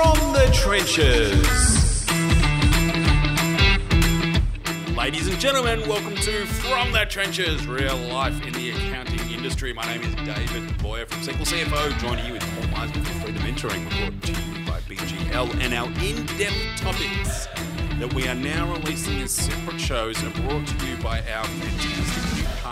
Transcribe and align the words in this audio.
From 0.00 0.32
the 0.32 0.48
trenches. 0.52 2.06
Ladies 4.96 5.26
and 5.26 5.40
gentlemen, 5.40 5.80
welcome 5.88 6.14
to 6.14 6.46
From 6.46 6.92
the 6.92 7.04
Trenches, 7.04 7.66
real 7.66 7.96
life 7.96 8.46
in 8.46 8.52
the 8.52 8.70
accounting 8.70 9.28
industry. 9.32 9.72
My 9.72 9.84
name 9.86 10.02
is 10.02 10.14
David 10.14 10.68
Boyar 10.78 11.08
from 11.08 11.20
SQL 11.22 11.64
CFO, 11.64 11.98
joining 11.98 12.26
you 12.26 12.34
with 12.34 12.42
Paul 12.42 12.68
Meissner 12.68 13.04
from 13.04 13.20
Freedom 13.22 13.42
Mentoring, 13.42 13.88
brought 13.90 14.22
to 14.22 14.30
you 14.30 14.66
by 14.66 14.78
BGL, 14.82 15.60
and 15.60 15.74
our 15.74 15.88
in-depth 15.88 16.80
topics 16.80 17.48
that 17.98 18.14
we 18.14 18.28
are 18.28 18.36
now 18.36 18.72
releasing 18.72 19.20
as 19.22 19.32
separate 19.32 19.80
shows 19.80 20.22
and 20.22 20.32
brought 20.34 20.64
to 20.64 20.86
you 20.86 20.96
by 20.98 21.18
our 21.22 21.44
fantastic 21.44 22.27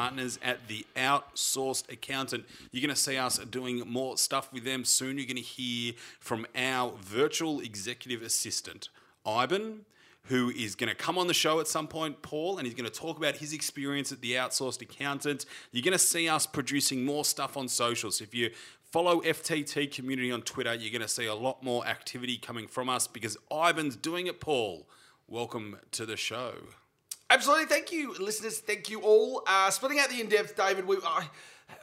partners 0.07 0.39
at 0.41 0.69
the 0.69 0.87
Outsourced 0.95 1.91
Accountant. 1.91 2.45
You're 2.71 2.81
going 2.81 2.95
to 2.95 3.01
see 3.01 3.17
us 3.17 3.39
doing 3.39 3.83
more 3.89 4.17
stuff 4.17 4.53
with 4.53 4.63
them 4.63 4.85
soon. 4.85 5.19
You're 5.19 5.27
going 5.27 5.35
to 5.35 5.43
hear 5.43 5.95
from 6.21 6.47
our 6.55 6.93
virtual 7.01 7.59
executive 7.59 8.23
assistant, 8.23 8.89
Ivan, 9.27 9.85
who 10.27 10.51
is 10.51 10.77
going 10.77 10.91
to 10.91 10.95
come 10.95 11.19
on 11.19 11.27
the 11.27 11.35
show 11.35 11.59
at 11.59 11.67
some 11.67 11.89
point, 11.89 12.23
Paul, 12.23 12.59
and 12.59 12.69
he's 12.69 12.77
going 12.77 12.89
to 12.89 12.97
talk 12.97 13.19
about 13.19 13.39
his 13.39 13.53
experience 13.53 14.13
at 14.13 14.21
the 14.21 14.35
outsourced 14.35 14.81
accountant. 14.81 15.45
You're 15.73 15.83
going 15.83 15.91
to 15.91 15.99
see 15.99 16.29
us 16.29 16.47
producing 16.47 17.05
more 17.05 17.25
stuff 17.25 17.57
on 17.57 17.67
socials. 17.67 18.21
If 18.21 18.33
you 18.33 18.51
follow 18.93 19.21
FTT 19.23 19.93
community 19.93 20.31
on 20.31 20.43
Twitter, 20.43 20.73
you're 20.73 20.93
going 20.93 21.03
to 21.03 21.09
see 21.09 21.27
a 21.27 21.35
lot 21.35 21.65
more 21.65 21.85
activity 21.85 22.37
coming 22.37 22.69
from 22.69 22.89
us 22.89 23.09
because 23.09 23.37
Ivan's 23.51 23.97
doing 23.97 24.29
it, 24.29 24.39
Paul. 24.41 24.87
Welcome 25.27 25.79
to 25.91 26.07
the 26.07 26.17
show. 26.17 26.53
Absolutely. 27.29 27.67
Thank 27.67 27.93
you, 27.93 28.15
listeners. 28.15 28.61
Thank 28.61 28.89
you 28.89 29.01
all. 29.01 29.43
Uh, 29.47 29.71
splitting 29.71 29.99
out 29.99 30.09
the 30.09 30.21
in 30.21 30.29
depth, 30.29 30.57
David. 30.57 30.87
We, 30.87 30.97
I, 31.05 31.29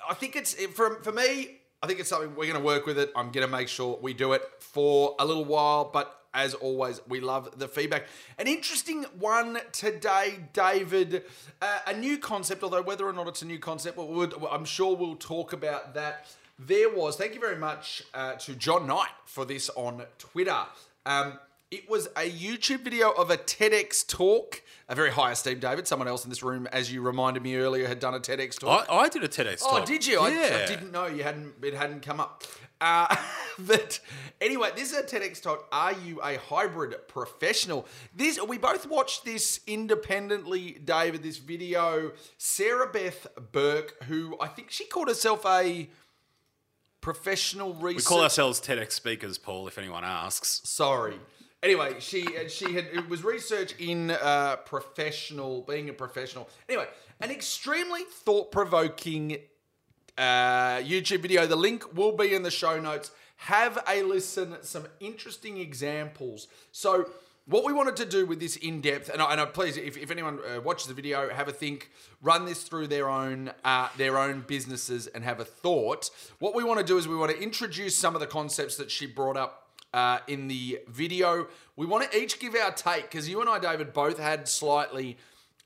I 0.10 0.14
think 0.14 0.36
it's 0.36 0.54
for 0.68 1.02
for 1.04 1.12
me. 1.12 1.60
I 1.82 1.88
think 1.88 2.00
it's 2.00 2.08
something 2.08 2.30
we're 2.30 2.48
going 2.48 2.60
to 2.60 2.66
work 2.66 2.86
with 2.86 2.98
it. 2.98 3.12
I'm 3.14 3.30
going 3.32 3.46
to 3.46 3.52
make 3.52 3.68
sure 3.68 4.00
we 4.02 4.14
do 4.14 4.32
it 4.32 4.42
for 4.60 5.18
a 5.20 5.26
little 5.26 5.44
while, 5.44 5.90
but 5.92 6.18
as 6.34 6.54
always, 6.54 7.02
we 7.10 7.20
love 7.20 7.60
the 7.60 7.68
feedback. 7.68 8.06
An 8.40 8.48
interesting 8.48 9.04
one 9.20 9.60
today, 9.74 10.40
David. 10.54 11.24
Uh, 11.62 11.80
a 11.88 11.94
new 11.94 12.18
concept, 12.18 12.64
although 12.64 12.82
whether 12.82 13.06
or 13.06 13.12
not 13.12 13.28
it's 13.28 13.42
a 13.42 13.46
new 13.46 13.60
concept, 13.60 14.00
I'm 14.50 14.66
sure 14.66 14.96
we'll 14.96 15.18
talk 15.18 15.52
about 15.52 15.94
that. 15.94 16.34
There 16.58 16.90
was, 16.90 17.18
thank 17.18 17.34
you 17.34 17.42
very 17.42 17.58
much 17.58 18.04
uh, 18.14 18.36
to 18.36 18.56
John 18.56 18.88
Knight 18.88 19.10
for 19.26 19.44
this 19.44 19.70
on 19.76 20.04
Twitter. 20.18 20.64
Um, 21.06 21.38
it 21.74 21.90
was 21.90 22.06
a 22.16 22.30
YouTube 22.30 22.82
video 22.82 23.10
of 23.10 23.32
a 23.32 23.38
TEDx 23.38 24.08
talk. 24.08 24.62
A 24.90 24.94
very 24.94 25.10
high 25.10 25.32
esteemed 25.32 25.62
David. 25.62 25.88
Someone 25.88 26.08
else 26.08 26.24
in 26.24 26.30
this 26.30 26.44
room, 26.44 26.68
as 26.72 26.94
you 26.94 27.02
reminded 27.02 27.42
me 27.42 27.56
earlier, 27.56 27.88
had 27.88 28.00
done 28.00 28.14
a 28.14 28.20
TEDx 28.20 28.60
talk. 28.60 28.86
I, 28.88 28.96
I 28.96 29.10
did 29.10 29.24
a 29.24 29.28
TEDx 29.28 29.64
oh, 29.64 29.72
talk. 29.72 29.82
Oh, 29.82 29.86
did 29.86 30.06
you? 30.06 30.20
I, 30.20 30.28
I 30.28 30.66
didn't 30.68 30.92
know 30.92 31.08
you 31.08 31.24
hadn't. 31.24 31.56
It 31.64 31.74
hadn't 31.74 32.02
come 32.02 32.20
up. 32.20 32.44
Uh, 32.80 33.16
but 33.60 34.00
anyway, 34.40 34.70
this 34.76 34.92
is 34.92 35.00
a 35.00 35.04
TEDx 35.04 35.42
talk. 35.42 35.68
Are 35.72 35.94
you 35.94 36.22
a 36.22 36.38
hybrid 36.38 36.96
professional? 37.08 37.88
This 38.16 38.40
we 38.40 38.60
both 38.60 38.88
watched 38.88 39.26
this 39.26 39.60
independently, 39.66 40.74
David. 40.74 41.24
This 41.24 41.38
video. 41.38 42.12
Sarah 42.38 42.92
Beth 42.92 43.26
Burke, 43.52 44.04
who 44.04 44.38
I 44.40 44.48
think 44.48 44.70
she 44.70 44.86
called 44.86 45.08
herself 45.08 45.44
a 45.44 45.90
professional 47.02 47.74
research. 47.74 48.04
We 48.04 48.04
call 48.04 48.22
ourselves 48.22 48.62
TEDx 48.62 48.92
speakers, 48.92 49.40
Paul, 49.40 49.68
if 49.68 49.80
anyone 49.80 50.04
asks. 50.04 50.62
Sorry. 50.66 51.18
Anyway, 51.64 51.96
she 52.00 52.28
she 52.50 52.74
had 52.74 52.88
it 52.92 53.08
was 53.08 53.24
research 53.24 53.74
in 53.80 54.12
uh, 54.12 54.58
professional 54.66 55.62
being 55.62 55.88
a 55.88 55.94
professional. 55.94 56.50
Anyway, 56.68 56.88
an 57.22 57.32
extremely 57.32 58.02
thought 58.04 58.52
provoking 58.52 59.38
uh, 60.18 60.80
YouTube 60.80 61.22
video. 61.22 61.48
The 61.48 61.56
link 61.56 61.96
will 61.96 62.12
be 62.12 62.36
in 62.36 62.44
the 62.44 62.52
show 62.52 62.82
notes. 62.82 63.12
Have 63.38 63.82
a 63.88 64.04
listen. 64.04 64.58
Some 64.62 64.88
interesting 65.00 65.58
examples. 65.58 66.48
So. 66.72 67.10
What 67.46 67.66
we 67.66 67.74
wanted 67.74 67.98
to 67.98 68.06
do 68.06 68.26
with 68.26 68.40
this 68.40 68.56
in 68.56 68.80
depth, 68.80 69.10
and 69.10 69.22
I, 69.22 69.34
and 69.34 69.42
I 69.42 69.46
please, 69.46 69.76
if, 69.76 69.98
if 69.98 70.10
anyone 70.12 70.40
uh, 70.40 70.62
watches 70.62 70.88
the 70.88 70.94
video, 70.94 71.28
have 71.28 71.50
a 71.50 71.52
think, 71.52 71.92
run 72.22 72.46
this 72.46 72.64
through 72.64 72.88
their 72.88 73.10
own 73.10 73.52
uh, 73.66 73.90
their 73.98 74.18
own 74.18 74.46
businesses, 74.48 75.08
and 75.08 75.26
have 75.26 75.42
a 75.42 75.44
thought. 75.44 76.10
What 76.40 76.56
we 76.56 76.64
want 76.64 76.80
to 76.80 76.86
do 76.86 76.98
is 76.98 77.06
we 77.06 77.18
want 77.18 77.32
to 77.32 77.38
introduce 77.38 77.98
some 77.98 78.16
of 78.16 78.22
the 78.22 78.28
concepts 78.28 78.78
that 78.78 78.90
she 78.90 79.08
brought 79.08 79.36
up 79.36 79.63
uh, 79.94 80.20
in 80.28 80.48
the 80.48 80.80
video. 80.88 81.48
We 81.76 81.86
want 81.86 82.10
to 82.10 82.18
each 82.18 82.40
give 82.40 82.56
our 82.56 82.72
take 82.72 83.04
because 83.04 83.30
you 83.30 83.42
and 83.42 83.50
I, 83.50 83.60
David, 83.60 83.94
both 83.94 84.20
had 84.20 84.48
slightly 84.48 85.18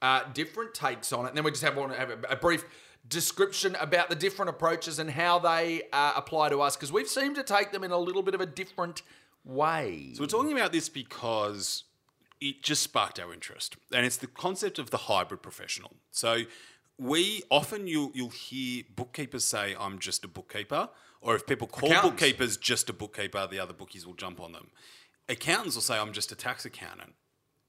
uh, 0.01 0.23
different 0.33 0.73
takes 0.73 1.11
on 1.13 1.25
it. 1.25 1.29
And 1.29 1.37
then 1.37 1.43
we 1.43 1.51
just 1.51 1.63
have, 1.63 1.75
to 1.75 1.87
have 1.93 2.11
a, 2.29 2.35
brief 2.35 2.65
description 3.07 3.75
about 3.79 4.09
the 4.09 4.15
different 4.15 4.49
approaches 4.49 4.99
and 4.99 5.09
how 5.09 5.39
they 5.39 5.83
uh, 5.93 6.13
apply 6.15 6.49
to 6.49 6.61
us 6.61 6.75
because 6.75 6.91
we've 6.91 7.07
seemed 7.07 7.35
to 7.35 7.43
take 7.43 7.71
them 7.71 7.83
in 7.83 7.91
a 7.91 7.97
little 7.97 8.21
bit 8.21 8.35
of 8.35 8.41
a 8.41 8.45
different 8.45 9.01
way. 9.43 10.11
So 10.13 10.23
we're 10.23 10.27
talking 10.27 10.51
about 10.51 10.71
this 10.71 10.89
because 10.89 11.85
it 12.41 12.61
just 12.61 12.83
sparked 12.83 13.19
our 13.19 13.33
interest, 13.33 13.77
and 13.93 14.05
it's 14.05 14.17
the 14.17 14.27
concept 14.27 14.77
of 14.77 14.91
the 14.91 14.97
hybrid 14.97 15.41
professional. 15.41 15.95
So 16.11 16.43
we 16.97 17.43
often 17.49 17.87
you'll 17.87 18.11
you'll 18.13 18.29
hear 18.29 18.83
bookkeepers 18.95 19.45
say, 19.45 19.75
"I'm 19.79 19.99
just 19.99 20.23
a 20.23 20.27
bookkeeper," 20.27 20.89
or 21.21 21.35
if 21.35 21.45
people 21.45 21.67
call 21.67 21.89
Accountants. 21.89 22.21
bookkeepers 22.21 22.57
just 22.57 22.89
a 22.89 22.93
bookkeeper, 22.93 23.47
the 23.47 23.59
other 23.59 23.73
bookies 23.73 24.05
will 24.05 24.13
jump 24.13 24.39
on 24.39 24.51
them. 24.51 24.69
Accountants 25.29 25.75
will 25.75 25.81
say, 25.81 25.97
"I'm 25.97 26.13
just 26.13 26.31
a 26.31 26.35
tax 26.35 26.65
accountant." 26.65 27.15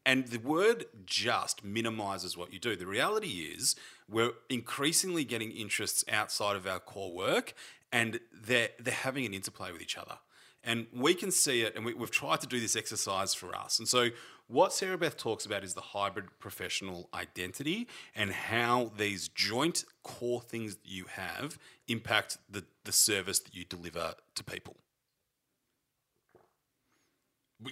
And 0.06 0.28
the 0.28 0.38
word 0.38 0.86
just 1.04 1.64
minimizes 1.64 2.36
what 2.36 2.52
you 2.52 2.58
do. 2.58 2.76
The 2.76 2.86
reality 2.86 3.52
is, 3.54 3.76
we're 4.08 4.30
increasingly 4.48 5.22
getting 5.24 5.50
interests 5.50 6.02
outside 6.10 6.56
of 6.56 6.66
our 6.66 6.80
core 6.80 7.12
work, 7.12 7.52
and 7.92 8.20
they're, 8.32 8.70
they're 8.78 8.94
having 8.94 9.26
an 9.26 9.34
interplay 9.34 9.70
with 9.70 9.82
each 9.82 9.98
other. 9.98 10.18
And 10.64 10.86
we 10.94 11.12
can 11.14 11.30
see 11.30 11.60
it, 11.60 11.76
and 11.76 11.84
we, 11.84 11.92
we've 11.92 12.10
tried 12.10 12.40
to 12.40 12.46
do 12.46 12.58
this 12.58 12.74
exercise 12.74 13.34
for 13.34 13.54
us. 13.54 13.78
And 13.78 13.86
so, 13.86 14.08
what 14.48 14.72
Sarah 14.72 14.98
Beth 14.98 15.16
talks 15.16 15.44
about 15.46 15.62
is 15.62 15.74
the 15.74 15.80
hybrid 15.80 16.26
professional 16.38 17.08
identity 17.12 17.86
and 18.16 18.32
how 18.32 18.90
these 18.96 19.28
joint 19.28 19.84
core 20.02 20.40
things 20.40 20.76
that 20.76 20.88
you 20.88 21.04
have 21.04 21.58
impact 21.86 22.38
the, 22.50 22.64
the 22.84 22.92
service 22.92 23.38
that 23.40 23.54
you 23.54 23.64
deliver 23.64 24.14
to 24.34 24.44
people. 24.44 24.76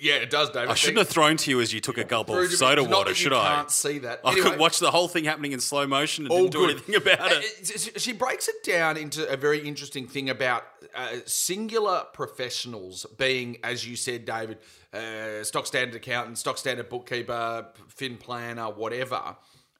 Yeah, 0.00 0.14
it 0.14 0.30
does, 0.30 0.50
David. 0.50 0.70
I 0.70 0.74
shouldn't 0.74 0.98
have 0.98 1.08
thrown 1.08 1.36
to 1.38 1.50
you 1.50 1.60
as 1.60 1.72
you 1.72 1.80
took 1.80 1.96
a 1.98 2.04
gulp 2.04 2.28
of 2.28 2.50
soda 2.52 2.82
not 2.82 2.90
water, 2.90 3.04
that 3.04 3.08
you 3.10 3.14
should 3.14 3.32
I? 3.32 3.52
I 3.52 3.54
can't 3.56 3.70
see 3.70 3.98
that. 4.00 4.20
I 4.24 4.32
Anyway. 4.32 4.50
could 4.50 4.58
watch 4.58 4.78
the 4.80 4.90
whole 4.90 5.06
thing 5.08 5.24
happening 5.24 5.52
in 5.52 5.60
slow 5.60 5.86
motion 5.86 6.26
and 6.26 6.34
didn't 6.34 6.50
do 6.52 6.64
anything 6.64 6.94
about 6.96 7.20
Uh, 7.20 7.40
it. 7.40 7.70
it's- 7.70 8.02
She 8.02 8.12
breaks 8.12 8.48
it 8.48 8.62
down 8.64 8.96
into 8.96 9.28
a 9.28 9.36
very 9.36 9.60
interesting 9.66 10.06
thing 10.08 10.28
about 10.30 10.64
uh, 10.94 11.16
singular 11.26 12.06
professionals 12.14 13.04
being, 13.18 13.58
as 13.62 13.86
you 13.86 13.96
said, 13.96 14.24
David, 14.24 14.58
uh, 14.94 15.44
stock 15.44 15.66
standard 15.66 15.94
accountant, 15.96 16.38
stock 16.38 16.56
standard 16.58 16.88
bookkeeper, 16.88 17.66
fin 17.88 18.16
planner, 18.16 18.64
whatever, 18.70 19.36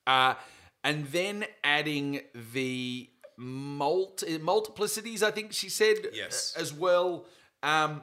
uh, 0.06 0.34
and 0.84 1.06
then 1.08 1.46
adding 1.64 2.20
the 2.52 3.08
multi- 3.38 4.38
multiplicities. 4.38 5.22
I 5.22 5.30
think 5.30 5.52
she 5.52 5.68
said 5.68 5.96
Yes. 6.12 6.54
uh, 6.56 6.60
as 6.60 6.72
well. 6.72 7.26
Um, 7.62 8.02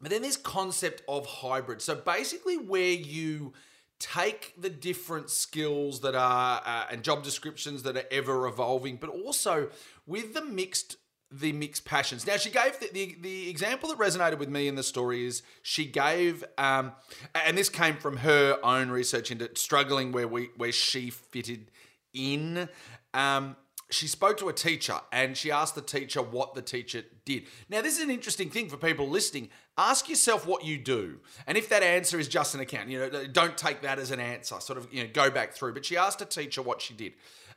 but 0.00 0.10
then 0.10 0.22
this 0.22 0.36
concept 0.36 1.02
of 1.08 1.26
hybrid. 1.26 1.82
So 1.82 1.94
basically, 1.94 2.56
where 2.56 2.92
you 2.92 3.52
take 3.98 4.52
the 4.60 4.70
different 4.70 5.30
skills 5.30 6.00
that 6.00 6.14
are 6.14 6.60
uh, 6.64 6.86
and 6.90 7.02
job 7.02 7.22
descriptions 7.22 7.84
that 7.84 7.96
are 7.96 8.04
ever 8.10 8.46
evolving, 8.46 8.96
but 8.96 9.08
also 9.08 9.70
with 10.06 10.34
the 10.34 10.44
mixed 10.44 10.96
the 11.30 11.52
mixed 11.52 11.84
passions. 11.84 12.26
Now 12.26 12.36
she 12.36 12.50
gave 12.50 12.78
the, 12.80 12.88
the 12.92 13.16
the 13.20 13.50
example 13.50 13.88
that 13.88 13.98
resonated 13.98 14.38
with 14.38 14.48
me 14.48 14.68
in 14.68 14.74
the 14.74 14.82
story 14.82 15.26
is 15.26 15.42
she 15.62 15.84
gave 15.86 16.44
um, 16.58 16.92
and 17.34 17.56
this 17.56 17.68
came 17.68 17.96
from 17.96 18.18
her 18.18 18.58
own 18.62 18.90
research 18.90 19.30
into 19.30 19.50
struggling 19.54 20.12
where 20.12 20.28
we 20.28 20.50
where 20.56 20.72
she 20.72 21.10
fitted 21.10 21.70
in. 22.12 22.68
Um, 23.12 23.56
she 23.90 24.06
spoke 24.08 24.38
to 24.38 24.48
a 24.48 24.52
teacher 24.52 25.00
and 25.12 25.36
she 25.36 25.50
asked 25.50 25.74
the 25.74 25.82
teacher 25.82 26.22
what 26.22 26.54
the 26.54 26.62
teacher 26.62 27.02
did. 27.24 27.44
Now, 27.68 27.82
this 27.82 27.96
is 27.96 28.02
an 28.02 28.10
interesting 28.10 28.50
thing 28.50 28.68
for 28.68 28.76
people 28.76 29.08
listening. 29.08 29.50
Ask 29.76 30.08
yourself 30.08 30.46
what 30.46 30.64
you 30.64 30.78
do. 30.78 31.20
And 31.46 31.58
if 31.58 31.68
that 31.68 31.82
answer 31.82 32.18
is 32.18 32.28
just 32.28 32.54
an 32.54 32.60
account, 32.60 32.88
you 32.88 32.98
know, 32.98 33.26
don't 33.26 33.56
take 33.58 33.82
that 33.82 33.98
as 33.98 34.10
an 34.10 34.20
answer. 34.20 34.58
Sort 34.60 34.78
of, 34.78 34.92
you 34.92 35.02
know, 35.04 35.10
go 35.12 35.30
back 35.30 35.52
through. 35.52 35.74
But 35.74 35.84
she 35.84 35.96
asked 35.96 36.20
a 36.20 36.26
teacher 36.26 36.62
what 36.62 36.80
she 36.80 36.94
did. 36.94 37.12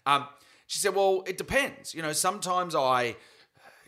Um, 0.06 0.28
she 0.68 0.80
said, 0.80 0.96
well, 0.96 1.24
it 1.26 1.38
depends. 1.38 1.96
You 1.96 2.02
know, 2.02 2.14
sometimes 2.14 2.76
I 2.76 3.16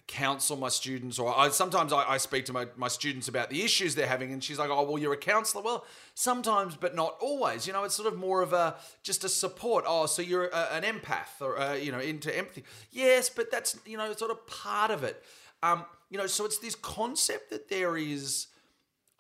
counsel 0.09 0.57
my 0.57 0.69
students 0.69 1.19
or 1.19 1.38
I, 1.38 1.50
sometimes 1.50 1.94
I, 1.94 2.03
I 2.03 2.17
speak 2.17 2.45
to 2.45 2.53
my, 2.53 2.65
my 2.75 2.88
students 2.88 3.27
about 3.27 3.51
the 3.51 3.61
issues 3.61 3.94
they're 3.94 4.07
having 4.07 4.33
and 4.33 4.44
she's 4.44 4.57
like 4.57 4.71
oh 4.71 4.83
well 4.83 4.97
you're 4.97 5.13
a 5.13 5.17
counselor. 5.17 5.63
Well 5.63 5.85
sometimes 6.15 6.75
but 6.75 6.95
not 6.95 7.15
always. 7.21 7.67
You 7.67 7.73
know 7.73 7.83
it's 7.83 7.95
sort 7.95 8.11
of 8.11 8.17
more 8.17 8.41
of 8.41 8.51
a 8.51 8.75
just 9.03 9.23
a 9.23 9.29
support. 9.29 9.85
Oh 9.88 10.07
so 10.07 10.21
you're 10.21 10.47
a, 10.47 10.73
an 10.73 10.83
empath 10.83 11.41
or 11.41 11.59
uh, 11.59 11.75
you 11.75 11.91
know 11.91 12.00
into 12.00 12.35
empathy. 12.35 12.63
Yes 12.91 13.29
but 13.29 13.51
that's 13.51 13.79
you 13.85 13.97
know 13.97 14.11
sort 14.13 14.31
of 14.31 14.45
part 14.47 14.89
of 14.89 15.03
it. 15.03 15.23
Um, 15.61 15.85
you 16.09 16.17
know 16.17 16.27
so 16.27 16.44
it's 16.44 16.57
this 16.57 16.75
concept 16.75 17.51
that 17.51 17.69
there 17.69 17.95
is 17.95 18.47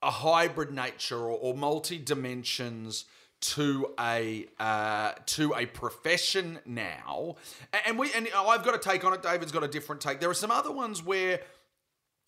a 0.01 0.09
hybrid 0.09 0.71
nature 0.71 1.19
or, 1.19 1.37
or 1.37 1.53
multi 1.53 1.99
dimensions 1.99 3.05
to 3.41 3.93
a 3.99 4.45
uh, 4.59 5.13
to 5.27 5.53
a 5.55 5.65
profession 5.65 6.59
now, 6.65 7.35
and, 7.85 7.97
we 7.97 8.11
and 8.13 8.27
I've 8.35 8.63
got 8.63 8.75
a 8.75 8.79
take 8.79 9.03
on 9.05 9.13
it. 9.13 9.21
David's 9.21 9.51
got 9.51 9.63
a 9.63 9.67
different 9.67 10.01
take. 10.01 10.19
There 10.19 10.29
are 10.29 10.33
some 10.35 10.51
other 10.51 10.71
ones 10.71 11.03
where 11.03 11.41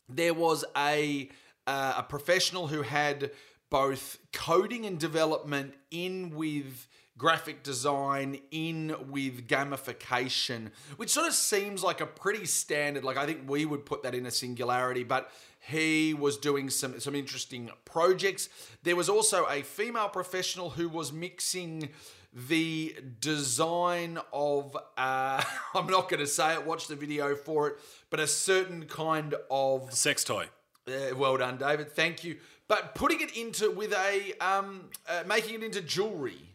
there 0.07 0.33
was 0.33 0.63
a 0.77 1.29
uh, 1.67 1.95
a 1.97 2.03
professional 2.03 2.67
who 2.67 2.81
had 2.81 3.31
both 3.69 4.19
coding 4.33 4.85
and 4.85 4.99
development 4.99 5.73
in 5.89 6.35
with 6.35 6.87
graphic 7.21 7.62
design 7.62 8.39
in 8.50 8.95
with 9.07 9.47
gamification, 9.47 10.71
which 10.97 11.12
sort 11.12 11.27
of 11.27 11.35
seems 11.35 11.83
like 11.83 12.01
a 12.01 12.06
pretty 12.07 12.47
standard. 12.47 13.03
Like 13.03 13.15
I 13.15 13.27
think 13.27 13.47
we 13.47 13.63
would 13.63 13.85
put 13.85 14.01
that 14.01 14.15
in 14.15 14.25
a 14.25 14.31
singularity, 14.31 15.03
but 15.03 15.29
he 15.59 16.15
was 16.15 16.35
doing 16.38 16.71
some 16.71 17.00
some 17.00 17.13
interesting 17.13 17.69
projects. 17.85 18.50
There 18.81 18.95
was 18.95 19.07
also 19.07 19.45
a 19.45 19.62
female 19.62 20.09
professional 20.09 20.71
who 20.71 20.89
was 20.89 21.13
mixing 21.13 21.89
the 22.33 22.95
design 23.19 24.18
of 24.33 24.75
uh, 24.97 25.44
I'm 25.75 25.85
not 25.85 26.09
going 26.09 26.21
to 26.21 26.27
say 26.27 26.56
it. 26.56 26.65
Watch 26.65 26.88
the 26.88 26.95
video 26.95 27.35
for 27.35 27.68
it, 27.68 27.75
but 28.09 28.19
a 28.19 28.25
certain 28.25 28.88
kind 28.88 29.35
of 29.51 29.94
Sex 29.94 30.23
toy. 30.23 30.47
uh, 30.88 31.15
well 31.15 31.38
done, 31.38 31.57
David. 31.57 31.91
Thank 31.91 32.23
you. 32.23 32.38
But 32.68 32.95
putting 32.95 33.21
it 33.21 33.38
into 33.38 33.69
with 33.69 33.94
a 33.94 34.33
um, 34.39 34.89
uh, 35.07 35.21
making 35.27 35.53
it 35.53 35.63
into 35.63 35.81
jewelry 35.81 36.50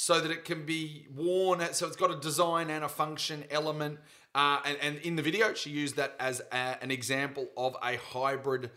so 0.00 0.20
that 0.20 0.30
it 0.30 0.44
can 0.44 0.64
be 0.64 1.08
worn. 1.12 1.60
So 1.72 1.84
it's 1.88 1.96
got 1.96 2.12
a 2.12 2.20
design 2.20 2.70
and 2.70 2.84
a 2.84 2.88
function 2.88 3.42
element. 3.50 3.98
Uh, 4.32 4.60
and, 4.64 4.78
and 4.80 4.98
in 4.98 5.16
the 5.16 5.22
video, 5.22 5.54
she 5.54 5.70
used 5.70 5.96
that 5.96 6.14
as 6.20 6.40
a, 6.52 6.54
an 6.80 6.92
example 6.92 7.48
of 7.56 7.74
a 7.82 7.96
hybrid 7.96 8.70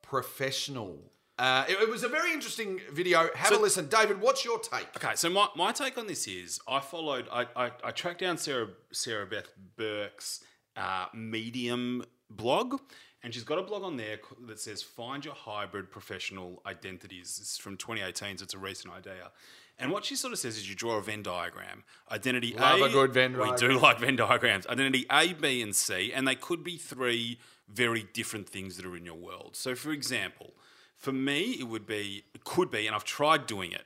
professional. 0.00 0.96
Uh, 1.38 1.66
it, 1.68 1.74
it 1.82 1.90
was 1.90 2.04
a 2.04 2.08
very 2.08 2.32
interesting 2.32 2.80
video. 2.90 3.28
Have 3.34 3.48
So- 3.48 3.60
a 3.60 3.62
listen, 3.62 3.88
David. 3.88 4.18
What's 4.22 4.46
your 4.46 4.58
take? 4.58 4.86
Okay, 4.96 5.14
so 5.14 5.28
my, 5.28 5.46
my 5.56 5.72
take 5.72 5.98
on 5.98 6.06
this 6.06 6.26
is 6.26 6.58
I 6.66 6.80
followed, 6.80 7.28
I, 7.30 7.44
I, 7.54 7.70
I 7.84 7.90
tracked 7.90 8.20
down 8.20 8.38
Sarah, 8.38 8.68
Sarah 8.92 9.26
Beth 9.26 9.50
Burke's 9.76 10.42
uh, 10.74 11.04
Medium 11.12 12.02
blog, 12.30 12.80
and 13.22 13.34
she's 13.34 13.44
got 13.44 13.58
a 13.58 13.62
blog 13.62 13.82
on 13.82 13.98
there 13.98 14.20
that 14.48 14.58
says 14.58 14.82
Find 14.82 15.22
Your 15.22 15.34
Hybrid 15.34 15.90
Professional 15.90 16.62
Identities. 16.64 17.36
It's 17.42 17.58
from 17.58 17.76
2018, 17.76 18.38
so 18.38 18.44
it's 18.44 18.54
a 18.54 18.58
recent 18.58 18.94
idea. 18.94 19.30
And 19.78 19.92
what 19.92 20.04
she 20.06 20.16
sort 20.16 20.32
of 20.32 20.38
says 20.38 20.56
is 20.56 20.68
you 20.68 20.74
draw 20.74 20.96
a 20.96 21.02
Venn 21.02 21.22
diagram. 21.22 21.84
Identity 22.10 22.54
Love 22.54 22.80
A. 22.80 22.84
a 22.84 22.88
good 22.88 23.12
Venn 23.12 23.32
diagram. 23.32 23.52
We 23.52 23.56
do 23.74 23.78
like 23.78 23.98
Venn 23.98 24.16
diagrams. 24.16 24.66
Identity 24.66 25.04
A, 25.10 25.34
B, 25.34 25.60
and 25.60 25.76
C, 25.76 26.12
and 26.14 26.26
they 26.26 26.34
could 26.34 26.64
be 26.64 26.76
three 26.78 27.38
very 27.68 28.06
different 28.14 28.48
things 28.48 28.76
that 28.76 28.86
are 28.86 28.96
in 28.96 29.04
your 29.04 29.16
world. 29.16 29.50
So, 29.54 29.74
for 29.74 29.90
example, 29.90 30.54
for 30.94 31.12
me, 31.12 31.56
it 31.60 31.64
would 31.64 31.86
be, 31.86 32.24
it 32.34 32.44
could 32.44 32.70
be, 32.70 32.86
and 32.86 32.96
I've 32.96 33.04
tried 33.04 33.46
doing 33.46 33.72
it. 33.72 33.84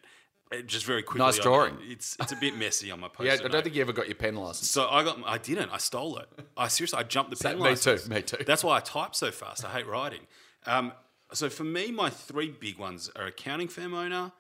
uh, 0.53 0.61
Just 0.63 0.87
very 0.87 1.03
quickly. 1.03 1.27
Nice 1.27 1.41
I- 1.41 1.43
drawing. 1.43 1.79
It's 1.83 2.17
it's 2.21 2.31
a 2.31 2.37
bit 2.37 2.57
messy 2.57 2.91
on 2.93 3.01
my 3.01 3.09
post. 3.09 3.27
Yeah, 3.41 3.45
I 3.45 3.49
don't 3.49 3.63
think 3.65 3.75
you 3.75 3.83
ever 3.83 3.93
got 3.93 4.07
your 4.07 4.15
pen 4.15 4.37
license. 4.37 4.71
So 4.71 4.89
I 4.89 5.03
got, 5.03 5.19
I 5.27 5.39
didn't. 5.39 5.71
I 5.71 5.79
stole 5.79 6.19
it. 6.19 6.29
I 6.57 6.69
seriously, 6.69 7.01
I 7.01 7.03
jumped 7.03 7.31
the 7.31 7.37
pen 7.37 7.59
me 7.61 7.75
too, 7.75 7.99
me 8.09 8.23
too. 8.23 8.45
That's 8.47 8.63
why 8.63 8.77
I 8.77 8.81
type 8.81 9.15
so 9.17 9.33
fast. 9.33 9.65
I 9.65 9.71
hate 9.73 9.87
writing. 9.89 10.21
Um, 10.67 10.93
so 11.33 11.49
for 11.49 11.65
me, 11.65 11.91
my 11.91 12.11
three 12.11 12.51
big 12.51 12.79
ones 12.79 13.11
are 13.17 13.25
accounting 13.27 13.67
firm 13.69 13.93
owner. 13.95 14.31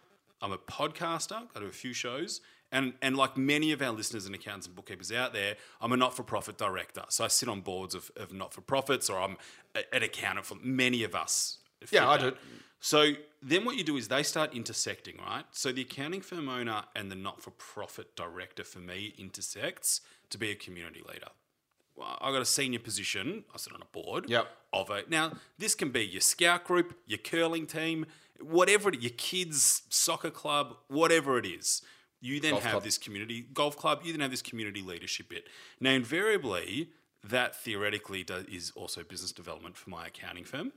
I'm 0.42 0.52
a 0.52 0.58
podcaster. 0.58 1.42
I 1.54 1.60
do 1.60 1.66
a 1.66 1.70
few 1.70 1.92
shows, 1.92 2.40
and 2.72 2.94
and 3.02 3.16
like 3.16 3.37
many 3.37 3.72
of 3.72 3.82
our 3.82 3.90
listeners 3.92 4.26
and 4.26 4.34
accountants 4.34 4.66
and 4.66 4.75
bookkeepers 4.76 5.12
out 5.12 5.32
there, 5.32 5.56
I'm 5.81 5.92
a 5.92 5.96
not-for-profit 5.96 6.56
director. 6.58 7.02
So 7.08 7.25
I 7.25 7.28
sit 7.28 7.48
on 7.48 7.60
boards 7.60 7.94
of, 7.94 8.10
of 8.16 8.32
not-for-profits, 8.32 9.10
or 9.10 9.20
I'm 9.20 9.37
a- 9.75 9.94
an 9.94 10.02
accountant 10.02 10.46
for 10.46 10.56
many 10.62 11.02
of 11.04 11.14
us. 11.14 11.58
Yeah, 11.90 12.08
I 12.08 12.19
do. 12.19 12.32
So 12.82 13.12
then 13.42 13.64
what 13.66 13.76
you 13.76 13.84
do 13.84 13.96
is 13.98 14.08
they 14.08 14.22
start 14.22 14.54
intersecting, 14.54 15.19
right? 15.19 15.44
So 15.52 15.70
the 15.72 15.82
accounting 15.82 16.22
firm 16.22 16.48
owner 16.48 16.84
and 16.96 17.10
the 17.10 17.14
not-for-profit 17.16 18.16
director 18.16 18.64
for 18.64 18.78
me 18.78 19.14
intersects 19.19 20.00
to 20.31 20.38
be 20.38 20.50
a 20.50 20.54
community 20.54 21.02
leader. 21.06 21.28
Well, 21.96 22.16
I 22.22 22.32
got 22.32 22.40
a 22.40 22.46
senior 22.46 22.78
position. 22.78 23.44
I 23.54 23.58
sit 23.58 23.75
on 23.75 23.82
a 23.82 23.84
board 23.86 24.31
Yep. 24.31 24.48
of 24.72 24.88
a 24.88 25.02
now. 25.08 25.32
This 25.58 25.75
can 25.75 25.90
be 25.90 26.06
your 26.06 26.22
scout 26.22 26.64
group, 26.64 26.98
your 27.06 27.19
curling 27.19 27.66
team, 27.66 28.06
whatever 28.42 28.88
it, 28.90 29.00
your 29.00 29.12
kids 29.16 29.82
soccer 29.88 30.31
club, 30.31 30.76
whatever 30.88 31.38
it 31.38 31.46
is. 31.46 31.82
You 32.22 32.38
then 32.38 32.50
Golf 32.52 32.62
have 32.64 32.72
club. 32.72 32.82
this 32.84 32.98
community 32.98 33.46
golf 33.54 33.76
club. 33.76 34.00
You 34.04 34.12
then 34.12 34.20
have 34.20 34.31
this 34.31 34.42
community 34.42 34.82
leadership 34.82 35.31
bit. 35.31 35.46
Now, 35.81 35.92
invariably, 35.92 36.90
that 37.25 37.56
theoretically 37.62 38.25
does, 38.25 38.44
is 38.44 38.72
also 38.76 39.02
business 39.02 39.32
development 39.32 39.76
for 39.76 39.88
my 39.88 40.06
accounting 40.08 40.44
firm. 40.44 40.72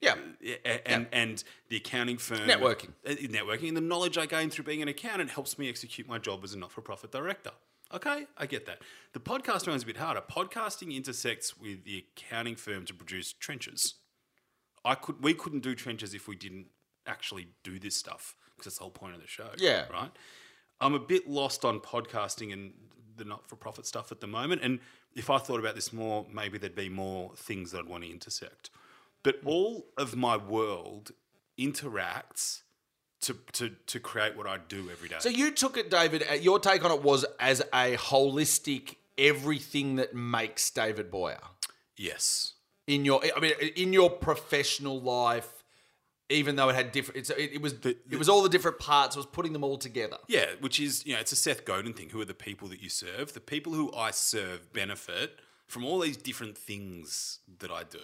Yeah. 0.00 0.14
A- 0.42 0.88
and 0.88 1.06
and 1.12 1.44
the 1.68 1.76
accounting 1.76 2.18
firm 2.18 2.48
Networking. 2.48 2.90
uh, 3.06 3.10
networking 3.10 3.68
and 3.68 3.76
the 3.76 3.80
knowledge 3.82 4.16
I 4.16 4.26
gain 4.26 4.48
through 4.48 4.64
being 4.64 4.80
an 4.80 4.88
accountant 4.88 5.30
helps 5.30 5.58
me 5.58 5.68
execute 5.68 6.08
my 6.08 6.18
job 6.18 6.42
as 6.44 6.54
a 6.54 6.58
not-for-profit 6.58 7.10
director. 7.10 7.50
Okay, 7.92 8.26
I 8.36 8.46
get 8.46 8.64
that. 8.66 8.78
The 9.12 9.20
podcast 9.20 9.66
one's 9.66 9.82
a 9.82 9.86
bit 9.86 9.96
harder. 9.96 10.20
Podcasting 10.20 10.94
intersects 10.94 11.58
with 11.58 11.84
the 11.84 12.04
accounting 12.16 12.54
firm 12.54 12.84
to 12.84 12.94
produce 12.94 13.32
trenches. 13.32 13.94
I 14.84 14.94
could 14.94 15.22
we 15.22 15.34
couldn't 15.34 15.60
do 15.64 15.74
trenches 15.74 16.14
if 16.14 16.28
we 16.28 16.36
didn't 16.36 16.66
actually 17.08 17.48
do 17.64 17.78
this 17.78 17.96
stuff 17.96 18.36
because 18.56 18.64
that's 18.66 18.78
the 18.78 18.84
whole 18.84 18.90
point 18.90 19.14
of 19.14 19.20
the 19.20 19.26
show. 19.26 19.48
Yeah. 19.56 19.86
right. 19.92 20.10
I'm 20.80 20.94
a 20.94 21.00
bit 21.00 21.28
lost 21.28 21.64
on 21.64 21.80
podcasting 21.80 22.52
and 22.52 22.72
the 23.16 23.24
not-for-profit 23.24 23.86
stuff 23.86 24.12
at 24.12 24.20
the 24.20 24.26
moment. 24.26 24.62
And 24.62 24.78
if 25.14 25.30
I 25.30 25.38
thought 25.38 25.58
about 25.58 25.74
this 25.74 25.92
more, 25.92 26.26
maybe 26.32 26.58
there'd 26.58 26.74
be 26.74 26.88
more 26.88 27.32
things 27.36 27.72
that 27.72 27.80
I'd 27.80 27.88
want 27.88 28.04
to 28.04 28.10
intersect. 28.10 28.70
But 29.22 29.40
hmm. 29.40 29.48
all 29.48 29.86
of 29.96 30.16
my 30.16 30.36
world 30.36 31.10
interacts 31.58 32.62
to, 33.22 33.36
to, 33.52 33.70
to 33.86 34.00
create 34.00 34.36
what 34.36 34.46
I 34.46 34.58
do 34.68 34.88
every 34.90 35.08
day. 35.08 35.16
So 35.18 35.28
you 35.28 35.50
took 35.50 35.76
it, 35.76 35.90
David. 35.90 36.24
Your 36.40 36.60
take 36.60 36.84
on 36.84 36.92
it 36.92 37.02
was 37.02 37.24
as 37.40 37.60
a 37.72 37.96
holistic 37.96 38.96
everything 39.16 39.96
that 39.96 40.14
makes 40.14 40.70
David 40.70 41.10
Boyar 41.10 41.40
yes. 41.96 42.54
in 42.86 43.04
your. 43.04 43.20
I 43.36 43.40
mean, 43.40 43.54
in 43.76 43.92
your 43.92 44.10
professional 44.10 45.00
life. 45.00 45.57
Even 46.30 46.56
though 46.56 46.68
it 46.68 46.74
had 46.74 46.92
different, 46.92 47.18
it's, 47.18 47.30
it, 47.30 47.54
it 47.54 47.62
was 47.62 47.72
it 47.84 48.18
was 48.18 48.28
all 48.28 48.42
the 48.42 48.50
different 48.50 48.78
parts. 48.78 49.16
It 49.16 49.18
was 49.18 49.26
putting 49.26 49.54
them 49.54 49.64
all 49.64 49.78
together. 49.78 50.18
Yeah, 50.26 50.46
which 50.60 50.78
is, 50.78 51.06
you 51.06 51.14
know, 51.14 51.20
it's 51.20 51.32
a 51.32 51.36
Seth 51.36 51.64
Godin 51.64 51.94
thing. 51.94 52.10
Who 52.10 52.20
are 52.20 52.26
the 52.26 52.34
people 52.34 52.68
that 52.68 52.82
you 52.82 52.90
serve? 52.90 53.32
The 53.32 53.40
people 53.40 53.72
who 53.72 53.92
I 53.94 54.10
serve 54.10 54.72
benefit 54.72 55.40
from 55.66 55.84
all 55.84 56.00
these 56.00 56.16
different 56.16 56.56
things 56.56 57.38
that 57.60 57.70
I 57.70 57.84
do. 57.84 57.98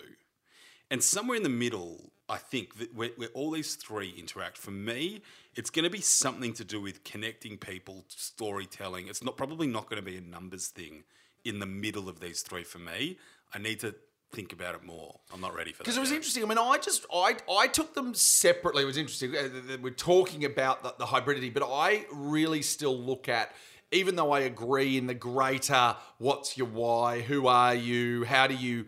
And 0.91 1.03
somewhere 1.03 1.37
in 1.37 1.43
the 1.43 1.49
middle, 1.49 2.13
I 2.29 2.37
think 2.37 2.79
that 2.79 2.95
where, 2.95 3.11
where 3.17 3.29
all 3.35 3.51
these 3.51 3.75
three 3.75 4.15
interact, 4.17 4.57
for 4.57 4.71
me, 4.71 5.23
it's 5.55 5.71
going 5.71 5.85
to 5.85 5.91
be 5.91 6.01
something 6.01 6.53
to 6.55 6.65
do 6.65 6.81
with 6.81 7.05
connecting 7.05 7.59
people, 7.59 8.05
storytelling. 8.09 9.09
It's 9.09 9.23
not 9.23 9.37
probably 9.37 9.67
not 9.67 9.89
going 9.89 10.03
to 10.03 10.11
be 10.11 10.17
a 10.17 10.21
numbers 10.21 10.69
thing 10.69 11.05
in 11.45 11.59
the 11.59 11.67
middle 11.67 12.09
of 12.09 12.21
these 12.21 12.43
three 12.43 12.65
for 12.65 12.79
me. 12.79 13.19
I 13.53 13.59
need 13.59 13.81
to 13.81 13.95
think 14.35 14.53
about 14.53 14.75
it 14.75 14.83
more. 14.83 15.21
I'm 15.33 15.41
not 15.41 15.55
ready 15.55 15.73
for 15.73 15.79
that. 15.79 15.85
Because 15.85 15.97
it 15.97 16.01
was 16.01 16.11
yet. 16.11 16.17
interesting. 16.17 16.43
I 16.43 16.47
mean, 16.47 16.59
I 16.59 16.79
just 16.79 17.07
I 17.13 17.37
I 17.51 17.69
took 17.69 17.95
them 17.95 18.15
separately. 18.15 18.83
It 18.83 18.87
was 18.87 18.97
interesting. 18.97 19.35
Uh, 19.37 19.77
We're 19.81 19.91
talking 19.91 20.45
about 20.45 20.83
the, 20.83 20.95
the 20.99 21.07
hybridity, 21.07 21.53
but 21.53 21.63
I 21.63 22.07
really 22.13 22.63
still 22.63 22.97
look 22.97 23.29
at. 23.29 23.53
Even 23.93 24.17
though 24.17 24.33
I 24.33 24.41
agree 24.41 24.97
in 24.97 25.07
the 25.07 25.15
greater, 25.15 25.95
what's 26.19 26.59
your 26.59 26.67
why? 26.67 27.21
Who 27.21 27.47
are 27.47 27.75
you? 27.75 28.25
How 28.25 28.49
do 28.49 28.55
you, 28.55 28.87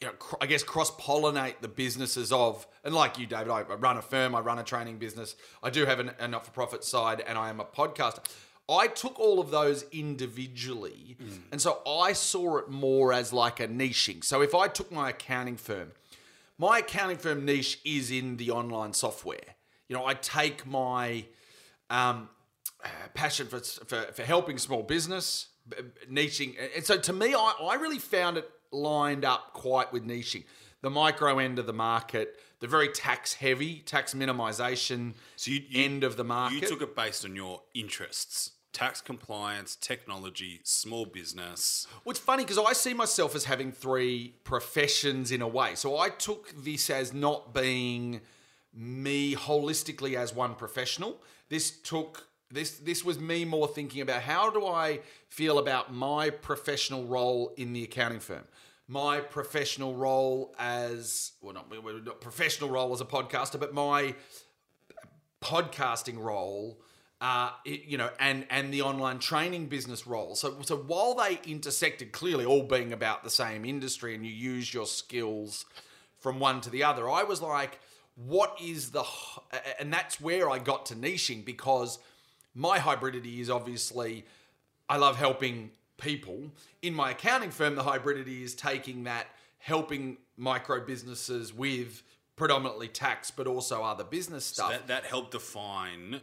you 0.00 0.06
know, 0.06 0.12
cr- 0.12 0.36
I 0.40 0.46
guess 0.46 0.62
cross 0.62 0.90
pollinate 0.92 1.56
the 1.60 1.68
businesses 1.68 2.32
of, 2.32 2.66
and 2.82 2.94
like 2.94 3.18
you, 3.18 3.26
David, 3.26 3.50
I 3.50 3.62
run 3.62 3.98
a 3.98 4.02
firm, 4.02 4.34
I 4.34 4.40
run 4.40 4.58
a 4.58 4.62
training 4.62 4.96
business, 4.96 5.36
I 5.62 5.68
do 5.68 5.84
have 5.84 6.00
an, 6.00 6.12
a 6.18 6.26
not 6.26 6.46
for 6.46 6.52
profit 6.52 6.84
side, 6.84 7.22
and 7.26 7.36
I 7.36 7.50
am 7.50 7.60
a 7.60 7.64
podcaster. 7.64 8.20
I 8.70 8.86
took 8.86 9.18
all 9.18 9.40
of 9.40 9.50
those 9.50 9.84
individually, 9.92 11.16
and 11.50 11.60
so 11.60 11.80
I 11.86 12.12
saw 12.12 12.58
it 12.58 12.68
more 12.68 13.12
as 13.12 13.32
like 13.32 13.58
a 13.60 13.66
niching. 13.68 14.22
So 14.24 14.42
if 14.42 14.54
I 14.54 14.68
took 14.68 14.92
my 14.92 15.10
accounting 15.10 15.56
firm, 15.56 15.92
my 16.58 16.78
accounting 16.78 17.16
firm 17.16 17.44
niche 17.44 17.80
is 17.84 18.10
in 18.10 18.36
the 18.36 18.50
online 18.50 18.92
software. 18.92 19.56
You 19.88 19.96
know, 19.96 20.06
I 20.06 20.14
take 20.14 20.66
my 20.66 21.24
um, 21.88 22.28
uh, 22.84 22.88
passion 23.14 23.48
for, 23.48 23.58
for, 23.60 24.02
for 24.12 24.22
helping 24.22 24.56
small 24.58 24.82
business, 24.82 25.48
niching. 26.10 26.54
And 26.76 26.84
so 26.84 26.96
to 26.98 27.12
me, 27.12 27.34
I, 27.34 27.54
I 27.62 27.74
really 27.74 27.98
found 27.98 28.36
it 28.36 28.48
lined 28.70 29.24
up 29.24 29.52
quite 29.52 29.92
with 29.92 30.06
niching. 30.06 30.44
The 30.82 30.90
micro 30.90 31.38
end 31.38 31.58
of 31.58 31.66
the 31.66 31.72
market, 31.72 32.36
the 32.60 32.68
very 32.68 32.88
tax 32.88 33.34
heavy, 33.34 33.80
tax 33.80 34.14
minimization 34.14 35.14
So 35.36 35.50
you, 35.50 35.62
you- 35.68 35.84
end 35.84 36.04
of 36.04 36.16
the 36.16 36.24
market. 36.24 36.62
You 36.62 36.68
took 36.68 36.82
it 36.82 36.94
based 36.94 37.24
on 37.24 37.34
your 37.34 37.62
interests 37.74 38.52
tax 38.72 39.00
compliance, 39.00 39.76
technology, 39.76 40.60
small 40.62 41.04
business. 41.04 41.86
Well, 42.04 42.12
it's 42.12 42.20
funny 42.20 42.44
because 42.44 42.58
I 42.58 42.72
see 42.72 42.94
myself 42.94 43.34
as 43.34 43.44
having 43.44 43.72
three 43.72 44.34
professions 44.44 45.32
in 45.32 45.42
a 45.42 45.48
way. 45.48 45.74
So 45.74 45.98
I 45.98 46.08
took 46.08 46.52
this 46.62 46.90
as 46.90 47.12
not 47.12 47.52
being 47.52 48.20
me 48.72 49.34
holistically 49.34 50.14
as 50.14 50.34
one 50.34 50.54
professional. 50.54 51.20
This 51.48 51.70
took 51.70 52.26
this 52.50 52.78
this 52.78 53.04
was 53.04 53.18
me 53.18 53.44
more 53.44 53.68
thinking 53.68 54.00
about 54.00 54.22
how 54.22 54.50
do 54.50 54.66
I 54.66 55.00
feel 55.28 55.58
about 55.58 55.92
my 55.92 56.30
professional 56.30 57.04
role 57.04 57.52
in 57.56 57.72
the 57.72 57.84
accounting 57.84 58.20
firm. 58.20 58.44
My 58.88 59.20
professional 59.20 59.94
role 59.94 60.52
as 60.58 61.32
well, 61.40 61.54
not, 61.54 61.70
not 62.04 62.20
professional 62.20 62.70
role 62.70 62.92
as 62.92 63.00
a 63.00 63.04
podcaster, 63.04 63.58
but 63.58 63.72
my 63.72 64.16
podcasting 65.40 66.18
role, 66.18 66.80
uh, 67.20 67.50
it- 67.64 67.84
you 67.84 67.98
know, 67.98 68.10
and 68.18 68.46
and 68.50 68.72
the 68.72 68.82
online 68.82 69.18
training 69.18 69.66
business 69.66 70.06
role. 70.06 70.34
So 70.34 70.56
so 70.62 70.76
while 70.76 71.14
they 71.14 71.40
intersected, 71.44 72.12
clearly 72.12 72.44
all 72.44 72.62
being 72.62 72.92
about 72.92 73.22
the 73.24 73.30
same 73.30 73.64
industry, 73.64 74.14
and 74.14 74.24
you 74.26 74.32
use 74.32 74.72
your 74.72 74.86
skills 74.86 75.64
from 76.18 76.38
one 76.38 76.60
to 76.62 76.70
the 76.70 76.84
other. 76.84 77.08
I 77.08 77.22
was 77.24 77.40
like, 77.40 77.78
what 78.14 78.58
is 78.62 78.90
the, 78.90 79.04
and 79.78 79.90
that's 79.92 80.20
where 80.20 80.50
I 80.50 80.58
got 80.58 80.84
to 80.86 80.94
niching 80.94 81.44
because 81.44 81.98
my 82.54 82.78
hybridity 82.78 83.40
is 83.40 83.48
obviously, 83.48 84.26
I 84.88 84.98
love 84.98 85.16
helping 85.16 85.70
people. 85.96 86.50
In 86.82 86.92
my 86.92 87.12
accounting 87.12 87.50
firm, 87.50 87.74
the 87.74 87.82
hybridity 87.84 88.42
is 88.42 88.54
taking 88.54 89.04
that, 89.04 89.28
helping 89.58 90.18
micro 90.36 90.84
businesses 90.84 91.54
with 91.54 92.02
predominantly 92.36 92.88
tax, 92.88 93.30
but 93.30 93.46
also 93.46 93.82
other 93.82 94.04
business 94.04 94.44
stuff. 94.44 94.70
That, 94.72 94.86
that 94.88 95.04
helped 95.04 95.30
define 95.30 96.20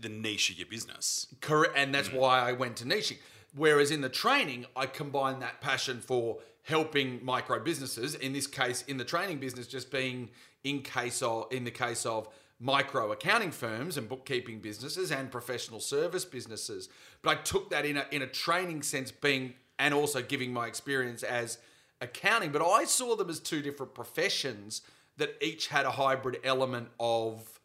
the 0.00 0.08
niche 0.08 0.50
of 0.50 0.58
your 0.58 0.68
business. 0.68 1.26
Correct, 1.40 1.74
and 1.76 1.94
that's 1.94 2.08
mm. 2.08 2.18
why 2.18 2.40
I 2.40 2.52
went 2.52 2.76
to 2.76 2.84
niching. 2.84 3.18
Whereas 3.54 3.90
in 3.90 4.00
the 4.00 4.08
training, 4.08 4.66
I 4.76 4.86
combine 4.86 5.40
that 5.40 5.60
passion 5.60 6.00
for 6.00 6.38
helping 6.62 7.24
micro 7.24 7.58
businesses. 7.60 8.14
In 8.14 8.32
this 8.32 8.46
case, 8.46 8.82
in 8.86 8.96
the 8.96 9.04
training 9.04 9.38
business, 9.38 9.66
just 9.66 9.90
being 9.90 10.30
in 10.64 10.82
case 10.82 11.22
of 11.22 11.52
in 11.52 11.64
the 11.64 11.70
case 11.70 12.06
of 12.06 12.28
micro 12.60 13.10
accounting 13.10 13.50
firms 13.50 13.96
and 13.96 14.08
bookkeeping 14.08 14.60
businesses 14.60 15.10
and 15.10 15.30
professional 15.30 15.80
service 15.80 16.24
businesses. 16.24 16.88
But 17.20 17.38
I 17.38 17.40
took 17.42 17.70
that 17.70 17.84
in 17.84 17.96
a 17.96 18.06
in 18.10 18.22
a 18.22 18.26
training 18.26 18.82
sense, 18.82 19.10
being 19.10 19.54
and 19.78 19.92
also 19.92 20.22
giving 20.22 20.52
my 20.52 20.66
experience 20.66 21.22
as 21.22 21.58
accounting. 22.00 22.52
But 22.52 22.64
I 22.64 22.84
saw 22.84 23.16
them 23.16 23.28
as 23.28 23.40
two 23.40 23.62
different 23.62 23.94
professions 23.94 24.82
that 25.16 25.36
each 25.40 25.68
had 25.68 25.84
a 25.84 25.90
hybrid 25.90 26.38
element 26.44 26.88
of 26.98 27.60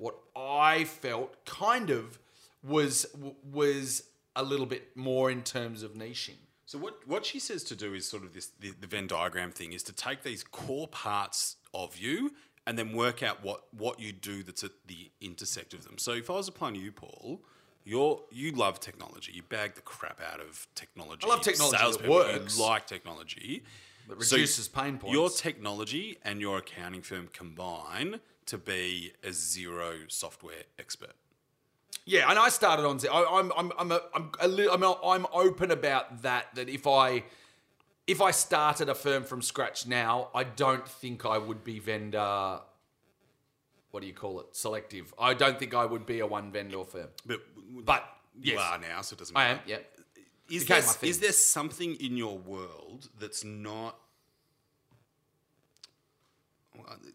what 0.00 0.18
I 0.34 0.84
felt 0.84 1.44
kind 1.44 1.90
of 1.90 2.18
was 2.62 3.06
was 3.44 4.04
a 4.34 4.42
little 4.42 4.66
bit 4.66 4.96
more 4.96 5.30
in 5.30 5.42
terms 5.42 5.82
of 5.82 5.92
niching. 5.94 6.38
So 6.64 6.78
what 6.78 7.06
what 7.06 7.26
she 7.26 7.38
says 7.38 7.62
to 7.64 7.76
do 7.76 7.92
is 7.94 8.08
sort 8.08 8.24
of 8.24 8.32
this 8.32 8.46
the, 8.58 8.72
the 8.80 8.86
Venn 8.86 9.06
diagram 9.06 9.50
thing 9.50 9.72
is 9.72 9.82
to 9.84 9.92
take 9.92 10.22
these 10.22 10.42
core 10.42 10.88
parts 10.88 11.56
of 11.74 11.98
you 11.98 12.32
and 12.66 12.78
then 12.78 12.92
work 12.94 13.22
out 13.22 13.44
what 13.44 13.64
what 13.76 14.00
you 14.00 14.12
do 14.12 14.42
that's 14.42 14.64
at 14.64 14.72
the 14.86 15.10
intersect 15.20 15.74
of 15.74 15.84
them. 15.84 15.98
So 15.98 16.12
if 16.12 16.30
I 16.30 16.34
was 16.34 16.48
applying 16.48 16.74
to 16.74 16.80
you, 16.80 16.92
Paul, 16.92 17.42
you're 17.84 18.22
you 18.30 18.52
love 18.52 18.80
technology. 18.80 19.32
You 19.34 19.42
bag 19.42 19.74
the 19.74 19.82
crap 19.82 20.20
out 20.32 20.40
of 20.40 20.66
technology. 20.74 21.26
I 21.26 21.28
love 21.28 21.42
technology 21.42 21.76
that 21.76 21.82
Salespeople, 21.82 22.14
works. 22.14 22.58
You 22.58 22.64
like 22.64 22.86
technology. 22.86 23.64
That 24.08 24.22
So 24.22 24.36
reduces 24.36 24.66
pain 24.66 24.96
points. 24.96 25.12
Your 25.12 25.28
technology 25.28 26.16
and 26.24 26.40
your 26.40 26.58
accounting 26.58 27.02
firm 27.02 27.28
combine 27.32 28.20
to 28.46 28.58
be 28.58 29.12
a 29.22 29.28
Xero 29.28 30.10
software 30.10 30.64
expert. 30.78 31.12
Yeah, 32.06 32.30
and 32.30 32.38
I 32.38 32.48
started 32.48 32.86
on. 32.86 32.98
I, 33.10 33.24
I'm 33.30 33.52
I'm 33.56 33.72
I'm 33.78 33.92
a, 33.92 34.00
I'm 34.14 34.30
a 34.40 34.48
li- 34.48 34.68
I'm, 34.72 34.82
a, 34.82 34.92
I'm 35.04 35.26
open 35.32 35.70
about 35.70 36.22
that. 36.22 36.54
That 36.54 36.68
if 36.68 36.86
I 36.86 37.22
if 38.06 38.20
I 38.20 38.30
started 38.32 38.88
a 38.88 38.94
firm 38.94 39.22
from 39.24 39.42
scratch 39.42 39.86
now, 39.86 40.28
I 40.34 40.44
don't 40.44 40.88
think 40.88 41.24
I 41.24 41.38
would 41.38 41.62
be 41.62 41.78
vendor. 41.78 42.60
What 43.90 44.00
do 44.00 44.06
you 44.06 44.14
call 44.14 44.40
it? 44.40 44.56
Selective. 44.56 45.12
I 45.18 45.34
don't 45.34 45.58
think 45.58 45.74
I 45.74 45.84
would 45.84 46.06
be 46.06 46.20
a 46.20 46.26
one 46.26 46.50
vendor 46.52 46.84
firm. 46.84 47.08
But 47.26 47.40
But 47.84 48.04
you 48.40 48.54
yes. 48.54 48.60
are 48.60 48.78
now, 48.78 49.00
so 49.02 49.14
it 49.14 49.18
doesn't 49.18 49.34
Matter. 49.34 49.48
I 49.48 49.52
am. 49.52 49.60
Yeah. 49.66 49.76
Is 50.48 50.66
there, 50.66 50.82
is 51.02 51.20
there 51.20 51.32
something 51.32 51.94
in 51.96 52.16
your 52.16 52.36
world 52.38 53.08
that's 53.20 53.44
not? 53.44 53.96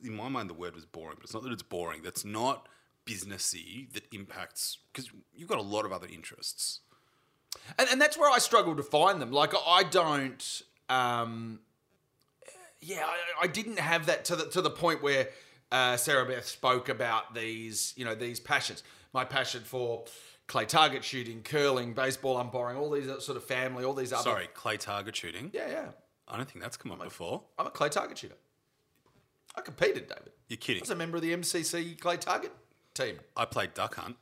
In 0.04 0.16
my 0.16 0.30
mind, 0.30 0.50
the 0.50 0.54
word 0.54 0.76
was 0.76 0.86
boring, 0.86 1.16
but 1.18 1.24
it's 1.24 1.34
not 1.34 1.44
that 1.44 1.52
it's 1.52 1.64
boring. 1.64 2.02
That's 2.04 2.26
not 2.26 2.68
businessy. 3.06 3.92
That 3.94 4.04
impacts 4.14 4.80
because 4.92 5.10
you've 5.36 5.50
got 5.50 5.60
a 5.60 5.64
lot 5.64 5.86
of 5.86 5.92
other 5.92 6.08
interests. 6.12 6.82
and, 7.78 7.88
and 7.90 8.02
that's 8.02 8.18
where 8.18 8.32
I 8.32 8.40
struggle 8.40 8.76
to 8.76 8.84
find 8.84 9.22
them. 9.22 9.32
Like 9.32 9.54
I 9.68 9.84
don't, 9.84 10.62
um, 10.90 11.60
yeah, 12.82 13.06
I, 13.06 13.44
I 13.44 13.48
didn't 13.48 13.80
have 13.80 14.08
that 14.08 14.26
to 14.26 14.36
the 14.36 14.46
to 14.50 14.62
the 14.62 14.70
point 14.70 15.02
where 15.02 15.30
uh, 15.72 15.98
Sarah 15.98 16.26
Beth 16.26 16.46
spoke 16.46 16.90
about 16.90 17.34
these, 17.34 17.94
you 17.96 18.06
know, 18.06 18.16
these 18.16 18.40
passions. 18.40 18.84
My 19.14 19.26
passion 19.26 19.62
for 19.64 20.06
clay 20.48 20.66
target 20.66 21.04
shooting, 21.04 21.42
curling, 21.42 21.94
baseball 21.94 22.38
umpiring, 22.38 22.78
all 22.78 22.92
these 22.92 23.06
sort 23.24 23.38
of 23.38 23.44
family, 23.44 23.84
all 23.84 23.94
these 23.94 24.14
other. 24.14 24.24
Sorry, 24.24 24.48
clay 24.54 24.78
target 24.78 25.16
shooting. 25.16 25.52
Yeah, 25.54 25.70
yeah. 25.70 25.86
I 26.28 26.38
don't 26.38 26.50
think 26.50 26.64
that's 26.64 26.78
come 26.78 26.92
up 26.92 27.04
before. 27.04 27.44
I'm 27.58 27.68
a 27.68 27.70
clay 27.70 27.90
target 27.90 28.18
shooter. 28.18 28.36
I 29.58 29.62
competed, 29.62 30.08
David. 30.08 30.32
You're 30.48 30.58
kidding. 30.58 30.82
I 30.82 30.84
was 30.84 30.90
a 30.92 30.96
member 30.96 31.18
of 31.18 31.24
the 31.24 31.34
MCC 31.36 32.00
clay 32.00 32.18
target 32.18 32.52
team. 32.94 33.20
I 33.36 33.46
played 33.46 33.74
duck 33.74 33.96
hunt. 33.96 34.16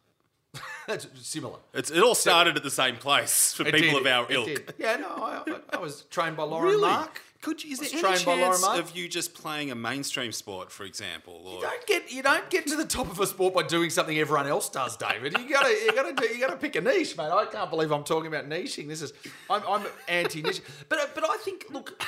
That's 0.88 1.08
similar. 1.16 1.58
It's, 1.74 1.90
it 1.90 2.04
all 2.04 2.16
started 2.16 2.56
at 2.58 2.64
the 2.64 2.70
same 2.72 2.98
place 2.98 3.54
for 3.58 3.68
It 3.68 3.74
people 3.74 4.00
did, 4.00 4.08
of 4.08 4.14
our 4.14 4.32
it 4.32 4.36
ilk. 4.36 4.46
did. 4.48 4.74
Yeah, 4.78 4.98
no, 4.98 5.08
I, 5.08 5.44
I- 5.74 5.78
was 5.80 6.04
trained 6.10 6.38
by 6.38 6.44
Lauren 6.44 6.80
Mark. 6.80 7.22
Could 7.42 7.62
you, 7.62 7.74
is 7.74 7.80
Was 7.82 7.92
there 7.92 8.06
any 8.06 8.08
trained 8.16 8.26
by 8.26 8.36
Laura 8.36 8.50
chance 8.52 8.62
Mark. 8.62 8.80
of 8.80 8.96
you 8.96 9.10
just 9.10 9.34
playing 9.34 9.70
a 9.72 9.76
mainstream 9.76 10.32
sport, 10.32 10.72
for 10.72 10.86
example? 10.86 11.42
Or 11.46 11.56
You 11.56 11.62
don't 11.62 11.86
get 11.88 12.10
you 12.12 12.24
don't 12.24 12.50
get 12.50 12.68
to 12.68 12.78
the 12.78 12.86
top 12.86 13.12
of 13.12 13.20
a 13.20 13.28
sport 13.28 13.54
by 13.54 13.64
doing 13.64 13.90
something 13.90 14.18
everyone 14.18 14.48
else 14.48 14.70
does, 14.70 14.96
David. 14.96 15.38
You 15.38 15.50
gotta 15.50 15.70
you 15.72 15.92
gotta 15.94 16.14
do 16.14 16.26
you 16.28 16.40
gotta 16.40 16.56
pick 16.56 16.78
a 16.78 16.82
niche, 16.82 17.18
mate. 17.18 17.32
I 17.32 17.46
can't 17.48 17.70
believe 17.70 17.92
I'm 17.92 18.06
talking 18.06 18.28
about 18.28 18.48
niching. 18.48 18.88
This 18.88 19.02
is 19.02 19.12
I'm, 19.50 19.62
I'm 19.68 19.86
anti 20.08 20.42
niche, 20.42 20.62
but 20.88 21.14
but 21.14 21.30
I 21.30 21.36
think 21.38 21.66
look, 21.70 22.02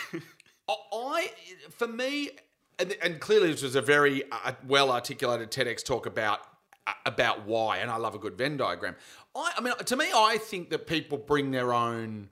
I 0.70 1.32
for 1.72 1.88
me, 1.88 2.30
and, 2.80 2.96
and 3.02 3.20
clearly 3.20 3.52
this 3.52 3.64
was 3.64 3.76
a 3.76 3.82
very 3.82 4.24
uh, 4.32 4.54
well 4.68 4.92
articulated 4.92 5.52
TEDx 5.52 5.84
talk 5.84 6.06
about 6.06 6.40
uh, 6.88 6.94
about 7.06 7.46
why, 7.46 7.78
and 7.78 7.90
I 7.92 7.98
love 7.98 8.16
a 8.16 8.20
good 8.20 8.38
Venn 8.38 8.58
diagram. 8.58 8.96
I, 9.36 9.54
I 9.58 9.62
mean, 9.62 9.74
to 9.78 9.96
me, 9.96 10.06
I 10.14 10.38
think 10.38 10.70
that 10.70 10.88
people 10.88 11.18
bring 11.18 11.52
their 11.52 11.74
own 11.74 12.30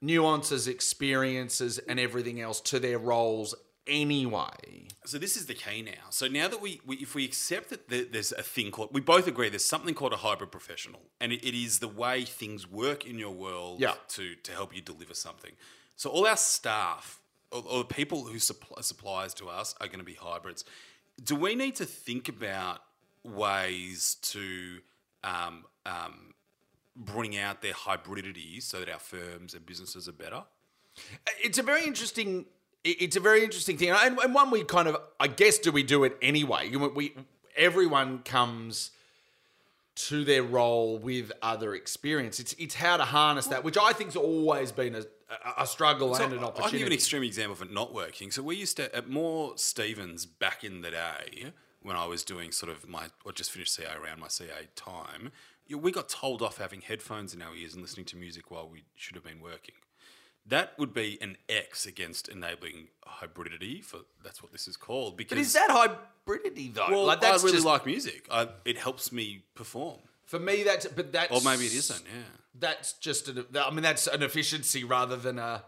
nuances, 0.00 0.66
experiences, 0.68 1.78
and 1.78 1.98
everything 2.00 2.40
else 2.40 2.60
to 2.62 2.78
their 2.78 2.98
roles 2.98 3.54
anyway. 3.86 4.86
So 5.04 5.18
this 5.18 5.36
is 5.36 5.46
the 5.46 5.54
key 5.54 5.82
now. 5.82 6.08
So 6.10 6.26
now 6.28 6.48
that 6.48 6.60
we, 6.60 6.80
we 6.86 6.96
if 6.96 7.14
we 7.14 7.24
accept 7.24 7.70
that 7.70 7.88
there, 7.88 8.04
there's 8.04 8.32
a 8.32 8.42
thing 8.42 8.70
called, 8.70 8.90
we 8.92 9.00
both 9.00 9.26
agree 9.26 9.48
there's 9.48 9.64
something 9.64 9.94
called 9.94 10.12
a 10.12 10.18
hybrid 10.18 10.50
professional, 10.52 11.00
and 11.20 11.32
it, 11.32 11.44
it 11.46 11.54
is 11.54 11.78
the 11.80 11.88
way 11.88 12.24
things 12.24 12.70
work 12.70 13.06
in 13.06 13.18
your 13.18 13.32
world 13.32 13.80
Yeah. 13.80 13.94
to 14.08 14.34
to 14.36 14.52
help 14.52 14.74
you 14.74 14.82
deliver 14.82 15.14
something. 15.14 15.52
So 15.96 16.10
all 16.10 16.26
our 16.26 16.36
staff 16.36 17.19
or, 17.52 17.78
the 17.78 17.84
people 17.84 18.24
who 18.24 18.38
supply 18.38 18.80
suppliers 18.80 19.34
to 19.34 19.48
us 19.48 19.74
are 19.80 19.86
going 19.86 19.98
to 19.98 20.04
be 20.04 20.14
hybrids. 20.14 20.64
Do 21.22 21.36
we 21.36 21.54
need 21.54 21.76
to 21.76 21.84
think 21.84 22.28
about 22.28 22.80
ways 23.24 24.16
to 24.22 24.78
um, 25.24 25.64
um, 25.84 26.34
bring 26.96 27.36
out 27.36 27.60
their 27.60 27.72
hybridity 27.72 28.62
so 28.62 28.80
that 28.80 28.88
our 28.88 28.98
firms 28.98 29.54
and 29.54 29.66
businesses 29.66 30.08
are 30.08 30.12
better? 30.12 30.42
it's 31.42 31.58
a 31.58 31.62
very 31.62 31.84
interesting 31.84 32.46
it's 32.82 33.16
a 33.16 33.20
very 33.20 33.44
interesting 33.44 33.76
thing 33.76 33.90
and, 33.90 34.18
and 34.18 34.34
one 34.34 34.50
we 34.50 34.64
kind 34.64 34.88
of 34.88 34.96
i 35.18 35.26
guess 35.26 35.58
do 35.58 35.70
we 35.70 35.82
do 35.82 36.04
it 36.04 36.16
anyway 36.22 36.74
we 36.76 37.14
everyone 37.56 38.18
comes 38.20 38.90
to 40.08 40.24
their 40.24 40.42
role 40.42 40.98
with 40.98 41.32
other 41.42 41.74
experience 41.74 42.40
it's 42.40 42.54
it's 42.54 42.74
how 42.74 42.96
to 42.96 43.04
harness 43.04 43.46
that 43.46 43.64
which 43.64 43.76
i 43.76 43.92
think's 43.92 44.16
always 44.16 44.72
been 44.72 44.94
a, 44.94 45.04
a, 45.58 45.66
struggle 45.66 46.14
So 46.14 46.24
and 46.24 46.32
an 46.32 46.40
opportunity. 46.40 46.76
I'll 46.76 46.78
give 46.78 46.86
an 46.86 46.92
extreme 46.92 47.22
example 47.22 47.52
of 47.52 47.62
it 47.62 47.72
not 47.72 47.94
working. 47.94 48.30
So 48.30 48.42
we 48.42 48.56
used 48.56 48.76
to 48.78 48.94
at 48.94 49.08
Moore 49.08 49.52
Stephens 49.56 50.26
back 50.26 50.64
in 50.64 50.82
the 50.82 50.90
day 50.90 51.52
when 51.82 51.96
I 51.96 52.06
was 52.06 52.24
doing 52.24 52.52
sort 52.52 52.70
of 52.70 52.88
my 52.88 53.06
or 53.24 53.32
just 53.32 53.50
finished 53.50 53.74
CA 53.74 53.94
around 54.02 54.20
my 54.20 54.28
CA 54.28 54.68
time. 54.74 55.32
We 55.70 55.92
got 55.92 56.08
told 56.08 56.42
off 56.42 56.58
having 56.58 56.80
headphones 56.80 57.32
in 57.32 57.42
our 57.42 57.54
ears 57.54 57.74
and 57.74 57.82
listening 57.82 58.06
to 58.06 58.16
music 58.16 58.50
while 58.50 58.68
we 58.68 58.82
should 58.96 59.14
have 59.14 59.24
been 59.24 59.40
working. 59.40 59.76
That 60.46 60.78
would 60.78 60.92
be 60.92 61.18
an 61.20 61.36
X 61.48 61.86
against 61.86 62.28
enabling 62.28 62.88
hybridity. 63.06 63.84
For 63.84 63.98
that's 64.24 64.42
what 64.42 64.52
this 64.52 64.66
is 64.66 64.76
called. 64.76 65.16
Because 65.16 65.36
but 65.36 65.42
is 65.42 65.52
that 65.52 65.68
hybridity 65.70 66.72
though 66.74 66.86
well, 66.90 67.04
like 67.06 67.20
that's 67.20 67.42
I 67.42 67.46
really 67.46 67.56
just, 67.58 67.66
like 67.66 67.86
music. 67.86 68.26
I, 68.30 68.48
it 68.64 68.78
helps 68.78 69.12
me 69.12 69.44
perform. 69.54 69.98
for 70.24 70.38
me 70.38 70.62
that's 70.62 70.86
but 70.86 71.12
that's 71.12 71.30
Or 71.30 71.40
maybe 71.48 71.66
it 71.66 71.74
isn't. 71.74 72.02
Yeah. 72.06 72.22
that's 72.58 72.94
just 72.94 73.28
an, 73.28 73.44
I 73.54 73.70
mean 73.70 73.82
that's 73.82 74.06
an 74.06 74.22
efficiency 74.22 74.82
rather 74.84 75.16
than 75.16 75.38
a 75.38 75.64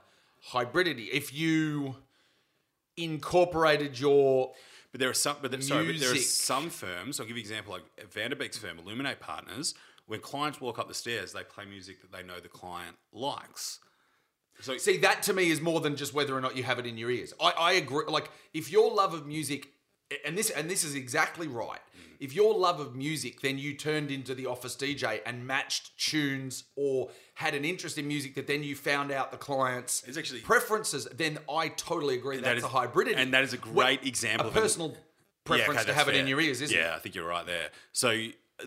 hybridity 0.50 1.09
if 1.12 1.33
you 1.33 1.97
incorporated 2.97 3.99
your 3.99 4.52
But 4.91 5.00
there 5.00 5.11
are 5.11 5.14
some, 5.14 5.37
but 5.41 5.50
there, 5.50 5.61
sorry, 5.61 5.87
but 5.93 6.00
there 6.00 6.12
are 6.12 6.17
some 6.17 6.69
firms. 6.71 7.19
I'll 7.21 7.26
give 7.26 7.37
you 7.37 7.43
an 7.43 7.49
example, 7.49 7.73
like 7.73 8.11
Vanderbeek's 8.11 8.59
firm, 8.59 8.79
Illuminate 8.79 9.21
Partners. 9.21 9.75
When 10.07 10.21
clients 10.21 10.61
walk 10.61 10.79
up 10.79 10.88
the 10.88 10.95
stairs, 10.95 11.33
they 11.33 11.45
play 11.45 11.64
music 11.64 12.02
that 12.02 12.12
they 12.12 12.23
know 12.23 12.41
the 12.41 12.49
client 12.49 12.97
likes. 13.12 13.79
So 14.61 14.76
See, 14.78 14.97
that 14.99 15.23
to 15.25 15.32
me 15.32 15.50
is 15.50 15.61
more 15.61 15.80
than 15.80 15.97
just 15.97 16.14
whether 16.14 16.37
or 16.37 16.40
not 16.40 16.56
you 16.56 16.62
have 16.62 16.78
it 16.78 16.87
in 16.87 16.97
your 16.97 17.11
ears. 17.11 17.32
I, 17.40 17.50
I 17.50 17.73
agree. 17.73 18.04
Like, 18.06 18.30
if 18.54 18.71
your 18.71 18.92
love 18.94 19.12
of 19.14 19.26
music, 19.26 19.68
and 20.26 20.37
this 20.37 20.50
and 20.50 20.71
this 20.71 20.85
is 20.85 20.94
exactly 20.94 21.47
right. 21.49 21.80
If 22.21 22.32
your 22.37 22.56
love 22.56 22.78
of 22.78 22.94
music, 22.94 23.40
then 23.40 23.59
you 23.59 23.75
turned 23.75 24.12
into 24.12 24.32
the 24.37 24.47
office 24.47 24.76
DJ 24.76 25.21
and 25.26 25.44
matched 25.44 25.99
tunes 25.99 26.64
or 26.76 27.11
had 27.35 27.52
an 27.56 27.64
interest 27.64 27.99
in 27.99 28.06
music 28.06 28.37
that 28.37 28.47
then 28.47 28.62
you 28.62 28.76
found 28.76 29.11
out 29.11 29.32
the 29.32 29.37
client's 29.38 30.04
It's 30.06 30.16
actually- 30.16 30.38
preferences, 30.42 31.09
then 31.12 31.38
I 31.50 31.66
totally 31.71 32.14
agree 32.14 32.37
that 32.37 32.44
that's 32.44 32.59
is 32.59 32.64
a 32.64 32.68
hybridity. 32.68 33.16
and 33.16 33.35
that 33.35 33.42
is 33.42 33.54
a 33.54 33.59
Well, 33.59 33.87
great 33.87 34.06
example 34.06 34.47
a 34.47 34.49
of 34.50 34.54
personal 34.54 34.90
Yeah, 34.90 34.97
preference 35.44 35.80
okay, 35.80 35.88
to 35.90 35.94
have 35.94 36.09
it 36.09 36.14
in 36.14 36.28
your 36.28 36.40
ears, 36.40 36.61
isn't 36.61 36.73
yeah, 36.76 36.82
it? 36.82 36.87
Yeah, 36.90 36.94
I 36.94 36.99
think 37.00 37.16
you're 37.16 37.26
right 37.26 37.44
there. 37.44 37.71
So 37.90 38.11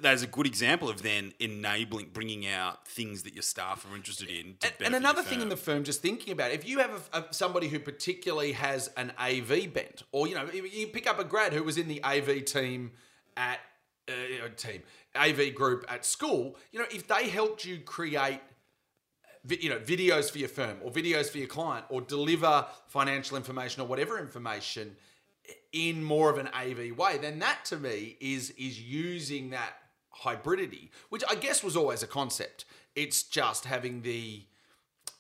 there's 0.02 0.22
a 0.22 0.28
good 0.28 0.46
example 0.46 0.90
of 0.90 1.02
then 1.02 1.34
enabling, 1.40 2.10
bringing 2.14 2.48
out 2.48 2.88
things 2.88 3.24
that 3.24 3.34
your 3.34 3.44
staff 3.44 3.86
are 3.90 3.96
interested 3.96 4.30
in. 4.30 4.56
To 4.60 4.68
And, 4.68 4.88
and 4.88 4.96
another 4.96 5.24
thing 5.24 5.42
in 5.42 5.50
the 5.50 5.58
firm. 5.58 5.84
just 5.84 6.02
thinking 6.02 6.34
about 6.34 6.52
it, 6.52 6.56
if 6.56 6.68
you 6.68 6.80
have 6.80 7.10
a, 7.14 7.20
a, 7.20 7.34
somebody 7.34 7.68
who 7.68 7.80
particularly 7.80 8.54
has 8.54 8.90
an 8.98 9.12
AV 9.20 9.74
bent, 9.74 10.04
or 10.12 10.28
you 10.28 10.36
know, 10.36 10.46
you- 10.52 10.66
you 10.66 10.88
pick 10.88 11.08
up 11.08 11.20
a 11.20 11.24
grad 11.24 11.54
who 11.54 11.64
was 11.64 11.78
in 11.78 11.88
the 11.88 12.04
AV 12.04 12.44
team 12.46 12.92
at 13.38 13.60
uh, 14.08 14.14
you 14.32 14.40
know, 14.40 14.50
team 14.50 14.84
AV 15.16 15.54
group 15.56 15.86
at 15.90 16.06
school, 16.06 16.58
you 16.72 16.80
know, 16.80 16.86
if 16.92 17.08
they 17.08 17.28
helped 17.30 17.66
you 17.66 17.80
create 17.80 18.40
you 19.48 19.70
know 19.70 19.78
videos 19.80 20.32
for 20.32 20.40
your 20.40 20.50
firm 20.50 20.78
or 20.84 20.92
videos 20.92 21.30
for 21.30 21.38
your 21.38 21.48
client 21.48 21.86
or 21.90 22.02
deliver 22.02 22.66
financial 22.88 23.38
information 23.38 23.82
or 23.82 23.88
whatever 23.88 24.18
information 24.18 24.96
in 25.72 26.04
more 26.04 26.30
of 26.32 26.38
an 26.40 26.48
AV 26.54 26.98
way, 26.98 27.18
then 27.20 27.38
that 27.40 27.64
to 27.66 27.78
me 27.78 28.18
is 28.20 28.50
is 28.52 28.82
using 28.82 29.52
that 29.52 29.74
hybridity, 30.24 30.90
which 31.10 31.24
I 31.30 31.36
guess 31.36 31.64
was 31.64 31.76
always 31.76 32.04
a 32.04 32.08
concept. 32.08 32.66
It's 32.96 33.24
just 33.24 33.66
having 33.66 34.02
the 34.02 34.44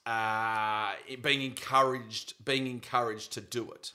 uh, 0.05 0.91
being 1.21 1.41
encouraged, 1.41 2.33
being 2.43 2.67
encouraged 2.67 3.33
to 3.33 3.41
do 3.41 3.71
it. 3.71 3.91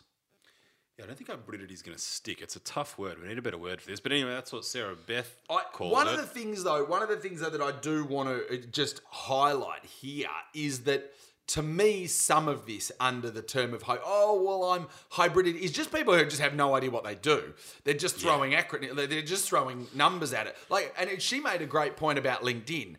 Yeah, 0.99 1.05
I 1.05 1.07
don't 1.07 1.17
think 1.17 1.31
hybridity 1.31 1.73
is 1.73 1.83
going 1.83 1.97
to 1.97 2.03
stick. 2.03 2.43
It's 2.43 2.57
a 2.57 2.61
tough 2.61 2.99
word. 2.99 3.21
We 3.23 3.29
need 3.29 3.39
a 3.39 3.43
better 3.43 3.57
word 3.57 3.81
for 3.81 3.91
this. 3.91 4.01
But 4.01 4.13
anyway, 4.13 4.33
that's 4.33 4.53
what 4.53 4.65
Sarah 4.65 4.97
Beth 4.97 5.35
I, 5.49 5.63
called 5.73 5.93
one 5.93 6.09
it. 6.09 6.15
of 6.15 6.17
the 6.19 6.27
things, 6.27 6.63
though, 6.65 6.85
one 6.85 7.03
of 7.03 7.09
the 7.09 7.17
things 7.17 7.41
though, 7.41 7.51
that 7.51 7.63
I 7.63 7.73
do 7.81 8.05
want 8.05 8.29
to 8.29 8.59
just 8.67 9.01
highlight 9.09 9.85
here 9.85 10.29
is 10.53 10.81
that 10.81 11.13
to 11.51 11.63
me, 11.63 12.07
some 12.07 12.47
of 12.47 12.67
this 12.67 12.93
under 13.01 13.31
the 13.31 13.43
term 13.43 13.75
of 13.75 13.83
oh 13.89 14.43
well, 14.43 14.71
I'm 14.71 14.87
hybrid 15.11 15.47
is 15.47 15.73
just 15.73 15.93
people 15.93 16.17
who 16.17 16.25
just 16.25 16.41
have 16.41 16.55
no 16.55 16.75
idea 16.75 16.91
what 16.91 17.05
they 17.05 17.15
do. 17.17 17.55
They're 17.85 17.95
just 17.95 18.17
throwing 18.17 18.53
acronym. 18.53 18.95
They're 18.95 19.23
just 19.23 19.49
throwing 19.49 19.87
numbers 19.95 20.33
at 20.33 20.47
it. 20.47 20.57
Like, 20.69 20.95
and 20.99 21.11
it, 21.11 21.23
she 21.23 21.41
made 21.41 21.61
a 21.61 21.67
great 21.67 21.97
point 21.97 22.19
about 22.19 22.43
LinkedIn 22.43 22.97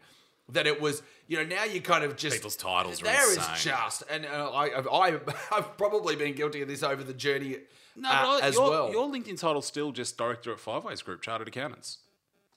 that 0.49 0.67
it 0.67 0.81
was 0.81 1.01
you 1.27 1.37
know 1.37 1.45
now 1.45 1.63
you 1.63 1.79
kind 1.79 2.03
of 2.03 2.17
just 2.17 2.35
People's 2.35 2.57
titles 2.57 3.01
are 3.01 3.05
There 3.05 3.31
is 3.31 3.47
just 3.57 4.03
and 4.09 4.25
uh, 4.25 4.51
I, 4.51 4.81
I 4.81 5.19
I've 5.51 5.77
probably 5.77 6.15
been 6.15 6.33
guilty 6.35 6.61
of 6.61 6.67
this 6.67 6.83
over 6.83 7.03
the 7.03 7.13
journey 7.13 7.57
no, 7.95 8.09
uh, 8.09 8.23
but 8.23 8.43
I- 8.43 8.47
as 8.47 8.55
your, 8.55 8.69
well. 8.69 8.91
Your 8.91 9.09
LinkedIn 9.09 9.39
title's 9.39 9.65
still 9.65 9.91
just 9.91 10.17
director 10.17 10.51
at 10.51 10.59
Five 10.59 10.83
Ways 10.83 11.01
Group, 11.01 11.21
Chartered 11.21 11.47
Accountants. 11.47 11.99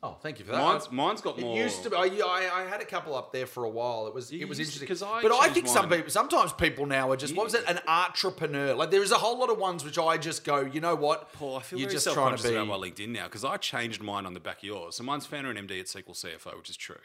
Oh, 0.06 0.16
thank 0.20 0.38
you 0.38 0.44
for 0.44 0.52
that. 0.52 0.58
Mine's, 0.58 0.92
mine's 0.92 1.20
got 1.22 1.38
It 1.38 1.40
more. 1.40 1.56
used 1.56 1.82
to 1.84 1.88
be. 1.88 1.96
I, 1.96 2.02
I, 2.02 2.50
I 2.62 2.68
had 2.68 2.82
a 2.82 2.84
couple 2.84 3.14
up 3.14 3.32
there 3.32 3.46
for 3.46 3.64
a 3.64 3.70
while. 3.70 4.06
It 4.06 4.12
was 4.12 4.30
it 4.30 4.46
was 4.46 4.58
used 4.58 4.78
to- 4.78 5.06
I 5.06 5.22
but 5.22 5.32
I 5.32 5.48
think 5.48 5.66
some 5.66 5.88
people, 5.88 6.10
sometimes 6.10 6.52
people 6.52 6.84
now 6.84 7.10
are 7.10 7.16
just 7.16 7.34
what 7.34 7.44
was 7.44 7.54
it? 7.54 7.64
An 7.66 7.80
entrepreneur. 7.88 8.74
Like 8.74 8.90
there 8.90 9.02
is 9.02 9.12
a 9.12 9.16
whole 9.16 9.38
lot 9.38 9.48
of 9.48 9.56
ones 9.58 9.82
which 9.82 9.98
I 9.98 10.18
just 10.18 10.44
go, 10.44 10.60
you 10.60 10.82
know 10.82 10.94
what? 10.94 11.32
Paul, 11.32 11.56
I 11.56 11.62
feel 11.62 11.78
You're 11.78 11.88
just 11.88 12.12
trying 12.12 12.36
to 12.36 12.42
be. 12.42 12.54
about 12.54 12.66
my 12.66 12.74
LinkedIn 12.76 13.08
now 13.08 13.24
because 13.24 13.46
I 13.46 13.56
changed 13.56 14.02
mine 14.02 14.26
on 14.26 14.34
the 14.34 14.40
back 14.40 14.58
of 14.58 14.64
yours. 14.64 14.96
So 14.96 15.04
mine's 15.04 15.24
founder 15.24 15.48
and 15.50 15.58
MD 15.58 15.80
at 15.80 15.86
SQL 15.86 16.12
CFO, 16.12 16.58
which 16.58 16.68
is 16.68 16.76
true. 16.76 16.96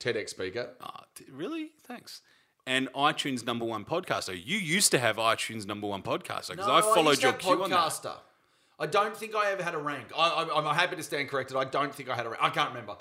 TEDx 0.00 0.30
speaker. 0.30 0.70
Ah, 0.80 1.04
T- 1.14 1.26
really? 1.30 1.70
Thanks. 1.86 2.20
And 2.66 2.92
iTunes 2.94 3.46
number 3.46 3.64
one 3.64 3.84
podcaster. 3.84 4.34
You 4.34 4.58
used 4.58 4.90
to 4.90 4.98
have 4.98 5.16
iTunes 5.18 5.66
number 5.66 5.86
one 5.86 6.02
podcaster 6.02 6.50
because 6.50 6.66
I 6.66 6.80
followed 6.80 7.10
used 7.10 7.22
your 7.22 7.32
cue 7.34 7.62
on 7.62 7.70
that. 7.70 8.06
I 8.78 8.86
don't 8.86 9.16
think 9.16 9.34
I 9.34 9.50
ever 9.52 9.62
had 9.62 9.74
a 9.74 9.78
rank. 9.78 10.08
I, 10.16 10.28
I, 10.28 10.58
I'm 10.58 10.74
happy 10.74 10.96
to 10.96 11.02
stand 11.02 11.28
corrected. 11.28 11.56
I 11.56 11.64
don't 11.64 11.94
think 11.94 12.08
I 12.08 12.16
had 12.16 12.26
a 12.26 12.30
rank. 12.30 12.42
I 12.42 12.50
can't 12.50 12.70
remember. 12.70 12.96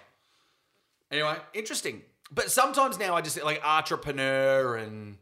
Anyway, 1.12 1.36
interesting. 1.53 2.01
But 2.32 2.51
sometimes 2.51 2.98
now 2.98 3.15
I 3.15 3.22
just 3.22 3.42
like 3.44 3.62
entrepreneur 3.63 4.75
and 4.75 5.18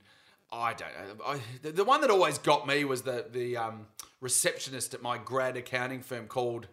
I 0.51 0.73
don't 0.73 1.17
know. 1.19 1.25
I, 1.25 1.39
the, 1.61 1.71
the 1.71 1.83
one 1.83 2.01
that 2.01 2.09
always 2.09 2.37
got 2.37 2.67
me 2.67 2.83
was 2.85 3.01
the 3.03 3.25
the 3.31 3.57
um, 3.57 3.87
receptionist 4.19 4.93
at 4.93 5.01
my 5.01 5.17
grad 5.17 5.57
accounting 5.57 6.01
firm 6.01 6.27
called 6.27 6.67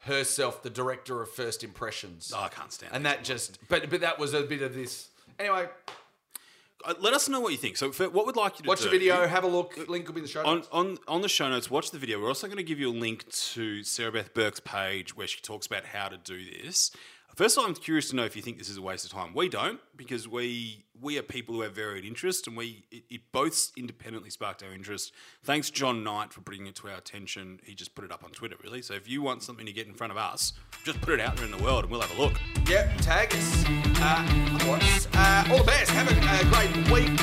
herself 0.00 0.62
the 0.62 0.70
director 0.70 1.22
of 1.22 1.30
first 1.30 1.62
impressions. 1.62 2.32
Oh, 2.34 2.40
I 2.40 2.48
can't 2.48 2.72
stand 2.72 2.92
and 2.94 3.06
that 3.06 3.24
just 3.24 3.58
but 3.68 3.88
but 3.90 4.00
that 4.00 4.18
was 4.18 4.34
a 4.34 4.42
bit 4.42 4.62
of 4.62 4.74
this. 4.74 5.08
Anyway, 5.38 5.68
Uh, 6.84 6.94
Let 7.00 7.14
us 7.14 7.28
know 7.28 7.40
what 7.40 7.52
you 7.52 7.58
think. 7.58 7.76
So, 7.76 7.92
for, 7.92 8.08
what 8.08 8.26
would 8.26 8.36
like 8.36 8.58
you 8.58 8.64
to 8.64 8.68
watch 8.68 8.78
do? 8.80 8.84
the 8.84 8.90
video, 8.90 9.26
have 9.26 9.44
a 9.44 9.48
look. 9.48 9.76
Link 9.88 10.06
will 10.06 10.14
be 10.14 10.20
in 10.20 10.24
the 10.24 10.30
show 10.30 10.44
on, 10.44 10.56
notes. 10.56 10.68
on 10.72 10.98
on 11.08 11.22
the 11.22 11.28
show 11.28 11.48
notes, 11.48 11.70
watch 11.70 11.90
the 11.90 11.98
video. 11.98 12.20
We're 12.20 12.28
also 12.28 12.46
going 12.46 12.56
to 12.58 12.62
give 12.62 12.80
you 12.80 12.90
a 12.90 12.92
link 12.92 13.28
to 13.30 13.82
Sarah 13.84 14.12
Beth 14.12 14.34
Burke's 14.34 14.60
page 14.60 15.16
where 15.16 15.26
she 15.26 15.40
talks 15.40 15.66
about 15.66 15.84
how 15.86 16.08
to 16.08 16.16
do 16.16 16.38
this. 16.62 16.90
First 17.34 17.56
of 17.56 17.62
all, 17.62 17.68
I'm 17.68 17.74
curious 17.74 18.10
to 18.10 18.16
know 18.16 18.24
if 18.24 18.36
you 18.36 18.42
think 18.42 18.58
this 18.58 18.68
is 18.68 18.76
a 18.76 18.82
waste 18.82 19.06
of 19.06 19.10
time. 19.10 19.32
We 19.32 19.48
don't, 19.48 19.80
because 19.96 20.28
we 20.28 20.84
we 21.00 21.18
are 21.18 21.22
people 21.22 21.54
who 21.54 21.62
have 21.62 21.74
varied 21.74 22.04
interests, 22.04 22.46
and 22.46 22.54
we 22.54 22.84
it, 22.90 23.04
it 23.08 23.20
both 23.32 23.72
independently 23.74 24.28
sparked 24.28 24.62
our 24.62 24.72
interest. 24.74 25.12
Thanks, 25.42 25.70
John 25.70 26.04
Knight, 26.04 26.34
for 26.34 26.42
bringing 26.42 26.66
it 26.66 26.74
to 26.76 26.88
our 26.88 26.96
attention. 26.98 27.58
He 27.64 27.74
just 27.74 27.94
put 27.94 28.04
it 28.04 28.12
up 28.12 28.22
on 28.22 28.32
Twitter, 28.32 28.56
really. 28.62 28.82
So 28.82 28.92
if 28.92 29.08
you 29.08 29.22
want 29.22 29.42
something 29.42 29.64
to 29.64 29.72
get 29.72 29.86
in 29.86 29.94
front 29.94 30.10
of 30.10 30.18
us, 30.18 30.52
just 30.84 31.00
put 31.00 31.14
it 31.14 31.20
out 31.20 31.36
there 31.36 31.46
in 31.46 31.52
the 31.52 31.62
world, 31.62 31.84
and 31.84 31.90
we'll 31.90 32.02
have 32.02 32.18
a 32.18 32.20
look. 32.20 32.34
Yep, 32.68 32.98
tag 32.98 33.34
us. 33.34 33.64
Uh, 33.98 34.26
otherwise, 34.54 35.08
uh, 35.14 35.48
all 35.50 35.58
the 35.58 35.64
best. 35.64 35.90
Have 35.92 36.10
a, 36.10 36.16
a 36.38 36.44
great 36.50 36.90
week. 36.92 37.18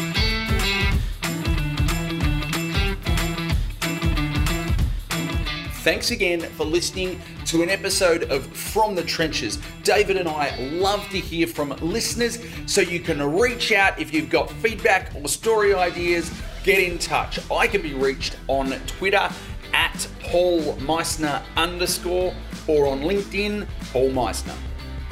Thanks 5.83 6.09
again 6.09 6.41
for 6.41 6.65
listening 6.65 7.21
to 7.49 7.63
an 7.63 7.69
episode 7.71 8.25
of 8.25 8.45
From 8.55 8.93
the 8.93 9.01
Trenches. 9.01 9.57
David 9.81 10.17
and 10.17 10.29
I 10.29 10.55
love 10.73 11.09
to 11.09 11.17
hear 11.17 11.47
from 11.47 11.71
listeners, 11.81 12.37
so 12.67 12.79
you 12.79 12.99
can 12.99 13.19
reach 13.39 13.71
out 13.71 13.99
if 13.99 14.13
you've 14.13 14.29
got 14.29 14.51
feedback 14.51 15.11
or 15.15 15.27
story 15.27 15.73
ideas. 15.73 16.31
Get 16.63 16.77
in 16.77 16.99
touch. 16.99 17.39
I 17.51 17.65
can 17.65 17.81
be 17.81 17.95
reached 17.95 18.37
on 18.47 18.69
Twitter 18.85 19.27
at 19.73 20.07
Paul 20.19 20.75
Meissner 20.75 21.41
underscore 21.57 22.35
or 22.67 22.85
on 22.85 23.01
LinkedIn, 23.01 23.67
Paul 23.91 24.11
Meissner. 24.11 24.55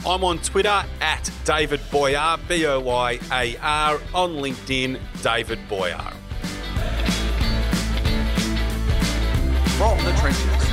I'm 0.06 0.24
on 0.24 0.38
Twitter 0.38 0.86
at 1.02 1.32
David 1.44 1.82
Boyar, 1.90 2.38
B 2.48 2.68
O 2.68 2.80
Y 2.80 3.20
A 3.32 3.58
R, 3.58 4.00
on 4.14 4.34
LinkedIn, 4.34 5.00
David 5.24 5.58
Boyar. 5.68 6.14
From 9.80 9.98
the 10.06 10.12
Trenches. 10.20 10.67